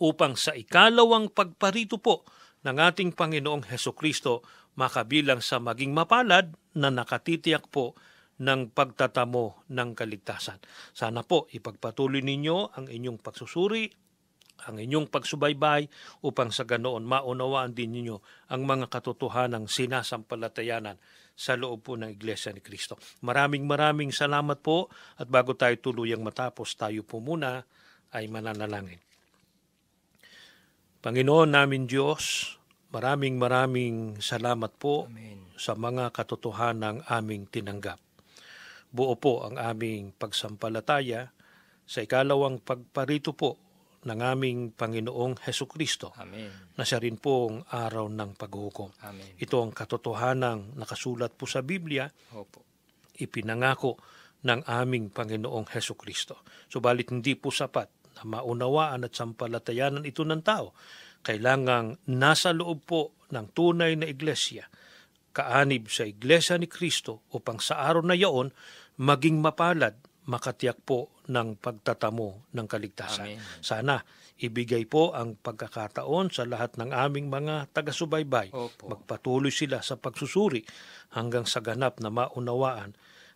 upang 0.02 0.34
sa 0.34 0.58
ikalawang 0.58 1.30
pagparito 1.30 2.02
po 2.02 2.26
ng 2.66 2.78
ating 2.78 3.14
Panginoong 3.14 3.70
Heso 3.70 3.94
Kristo 3.94 4.42
makabilang 4.80 5.44
sa 5.44 5.60
maging 5.60 5.92
mapalad 5.92 6.56
na 6.74 6.90
nakatitiyak 6.90 7.68
po 7.70 7.94
ng 8.42 8.74
pagtatamo 8.74 9.70
ng 9.70 9.90
kaligtasan. 9.94 10.58
Sana 10.96 11.22
po 11.22 11.46
ipagpatuloy 11.54 12.26
ninyo 12.26 12.74
ang 12.74 12.90
inyong 12.90 13.22
pagsusuri, 13.22 13.94
ang 14.68 14.78
inyong 14.78 15.10
pagsubaybay 15.10 15.90
upang 16.26 16.54
sa 16.54 16.68
ganoon 16.68 17.06
maunawaan 17.08 17.74
din 17.74 17.94
ninyo 17.94 18.18
ang 18.52 18.62
mga 18.66 18.90
katotohanang 18.92 19.66
sinasampalatayanan 19.66 20.98
sa 21.34 21.58
loob 21.58 21.82
po 21.82 21.98
ng 21.98 22.12
Iglesia 22.14 22.54
ni 22.54 22.62
Kristo. 22.62 23.02
Maraming 23.26 23.66
maraming 23.66 24.14
salamat 24.14 24.62
po 24.62 24.92
at 25.18 25.26
bago 25.26 25.58
tayo 25.58 25.74
tuluyang 25.82 26.22
matapos, 26.22 26.78
tayo 26.78 27.02
po 27.02 27.18
muna 27.18 27.66
ay 28.14 28.30
mananalangin. 28.30 29.02
Panginoon 31.02 31.50
namin 31.50 31.90
Diyos, 31.90 32.54
maraming 32.94 33.42
maraming 33.42 34.22
salamat 34.22 34.70
po 34.78 35.10
Amen. 35.10 35.50
sa 35.58 35.74
mga 35.74 36.14
katotohanang 36.14 37.02
aming 37.10 37.50
tinanggap. 37.50 37.98
Buo 38.92 39.18
po 39.18 39.42
ang 39.42 39.58
aming 39.58 40.14
pagsampalataya 40.14 41.34
sa 41.88 42.06
ikalawang 42.06 42.62
pagparito 42.62 43.34
po 43.34 43.71
ng 44.02 44.20
aming 44.20 44.74
Panginoong 44.74 45.46
Heso 45.46 45.70
Kristo 45.70 46.10
Amen. 46.18 46.74
na 46.74 46.82
siya 46.82 46.98
rin 46.98 47.22
po 47.22 47.54
ang 47.54 47.62
araw 47.70 48.10
ng 48.10 48.34
paghuhukom. 48.34 48.90
Amen. 49.06 49.38
Ito 49.38 49.62
ang 49.62 49.72
katotohanang 49.72 50.74
nakasulat 50.74 51.38
po 51.38 51.46
sa 51.46 51.62
Biblia, 51.62 52.10
Opo. 52.34 52.66
ipinangako 53.22 54.02
ng 54.42 54.66
aming 54.66 55.14
Panginoong 55.14 55.70
Heso 55.70 55.94
Kristo. 55.94 56.42
Subalit 56.66 57.14
hindi 57.14 57.38
po 57.38 57.54
sapat 57.54 58.18
na 58.18 58.24
maunawaan 58.26 59.06
at 59.06 59.14
sampalatayanan 59.14 60.06
ito 60.10 60.26
ng 60.26 60.42
tao. 60.42 60.74
Kailangang 61.22 62.02
nasa 62.10 62.50
loob 62.50 62.82
po 62.82 63.02
ng 63.30 63.54
tunay 63.54 63.94
na 63.94 64.10
iglesia, 64.10 64.66
kaanib 65.32 65.94
sa 65.94 66.10
iglesia 66.10 66.58
ni 66.58 66.66
Kristo 66.66 67.30
upang 67.38 67.62
sa 67.62 67.86
araw 67.86 68.02
na 68.02 68.18
yaon 68.18 68.50
maging 68.98 69.40
mapalad, 69.40 69.94
makatiyak 70.26 70.82
po 70.82 71.14
ng 71.32 71.56
pagtatamo 71.58 72.52
ng 72.52 72.68
kaligtasan. 72.68 73.28
Amen. 73.32 73.64
Sana 73.64 74.04
ibigay 74.42 74.84
po 74.84 75.16
ang 75.16 75.40
pagkakataon 75.40 76.34
sa 76.34 76.44
lahat 76.44 76.76
ng 76.76 76.92
aming 76.92 77.32
mga 77.32 77.72
taga-subaybay. 77.72 78.52
Opo. 78.52 78.92
Magpatuloy 78.92 79.54
sila 79.54 79.80
sa 79.80 79.96
pagsusuri 79.96 80.68
hanggang 81.16 81.48
sa 81.48 81.64
ganap 81.64 82.04
na 82.04 82.12
maunawaan 82.12 82.92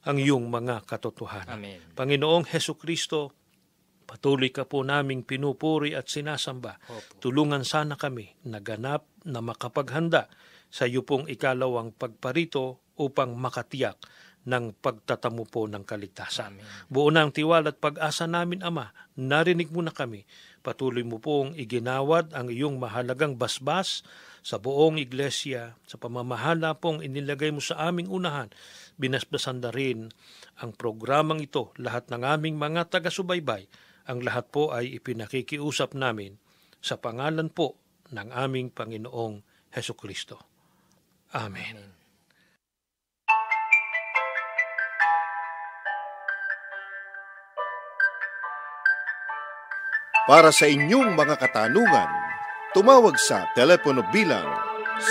ang 0.06 0.18
iyong 0.20 0.52
mga 0.52 0.84
katotohanan. 0.86 1.58
Amen. 1.58 1.80
Panginoong 1.96 2.46
Heso 2.52 2.76
Kristo, 2.78 3.34
patuloy 4.06 4.52
ka 4.52 4.68
po 4.68 4.84
naming 4.86 5.26
pinupuri 5.26 5.96
at 5.96 6.12
sinasamba. 6.12 6.78
Opo. 6.92 7.24
Tulungan 7.24 7.64
sana 7.64 7.96
kami 7.96 8.36
na 8.46 8.60
ganap 8.62 9.08
na 9.26 9.42
makapaghanda 9.42 10.30
sa 10.70 10.86
iyo 10.86 11.08
pong 11.08 11.32
ikalawang 11.32 11.96
pagparito 11.96 12.84
upang 13.00 13.36
makatiyak 13.36 13.96
ng 14.46 14.78
pagtatamo 14.78 15.44
po 15.50 15.66
ng 15.66 15.82
kaligtasan. 15.82 16.54
Amen. 16.58 16.88
Buo 16.88 17.10
na 17.10 17.26
ang 17.26 17.34
tiwala 17.34 17.74
at 17.74 17.82
pag-asa 17.82 18.30
namin, 18.30 18.62
Ama. 18.62 18.94
Narinig 19.18 19.74
mo 19.74 19.82
na 19.82 19.90
kami. 19.90 20.24
Patuloy 20.62 21.02
mo 21.02 21.18
pong 21.18 21.58
iginawad 21.58 22.34
ang 22.34 22.50
iyong 22.50 22.78
mahalagang 22.78 23.38
basbas 23.38 24.06
sa 24.46 24.62
buong 24.62 25.02
iglesia, 25.02 25.74
sa 25.90 25.98
pamamahala 25.98 26.78
pong 26.78 27.02
inilagay 27.02 27.50
mo 27.50 27.62
sa 27.62 27.90
aming 27.90 28.06
unahan. 28.06 28.54
Binasbasan 29.02 29.66
na 29.66 29.74
rin 29.74 30.14
ang 30.62 30.72
programang 30.78 31.42
ito, 31.42 31.74
lahat 31.82 32.14
ng 32.14 32.22
aming 32.22 32.62
mga 32.62 32.94
taga-subaybay. 32.94 33.66
Ang 34.06 34.22
lahat 34.22 34.54
po 34.54 34.70
ay 34.70 34.94
ipinakikiusap 35.02 35.98
namin 35.98 36.38
sa 36.78 37.02
pangalan 37.02 37.50
po 37.50 37.74
ng 38.14 38.30
aming 38.30 38.70
Panginoong 38.70 39.42
Heso 39.74 39.98
Kristo. 39.98 40.38
Amen. 41.34 41.74
Amen. 41.74 42.05
Para 50.26 50.50
sa 50.50 50.66
inyong 50.66 51.14
mga 51.14 51.38
katanungan, 51.38 52.10
tumawag 52.74 53.14
sa 53.14 53.46
telepono 53.54 54.02
bilang 54.10 54.58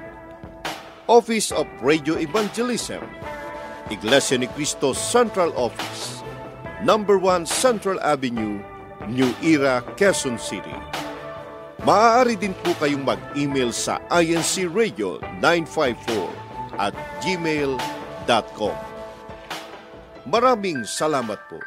Office 1.10 1.50
of 1.50 1.66
Radio 1.82 2.14
Evangelism, 2.22 3.02
Iglesia 3.90 4.38
ni 4.38 4.46
Cristo 4.54 4.94
Central 4.94 5.50
Office, 5.58 6.22
Number 6.86 7.18
1 7.18 7.50
Central 7.50 7.98
Avenue, 8.06 8.62
New 9.10 9.34
Era, 9.42 9.82
Quezon 9.98 10.38
City. 10.38 10.97
Maaari 11.88 12.36
din 12.36 12.52
po 12.52 12.76
kayong 12.84 13.08
mag-email 13.08 13.72
sa 13.72 13.96
incradio954 14.12 16.28
at 16.76 16.92
gmail.com. 17.24 18.76
Maraming 20.28 20.84
salamat 20.84 21.40
po. 21.48 21.64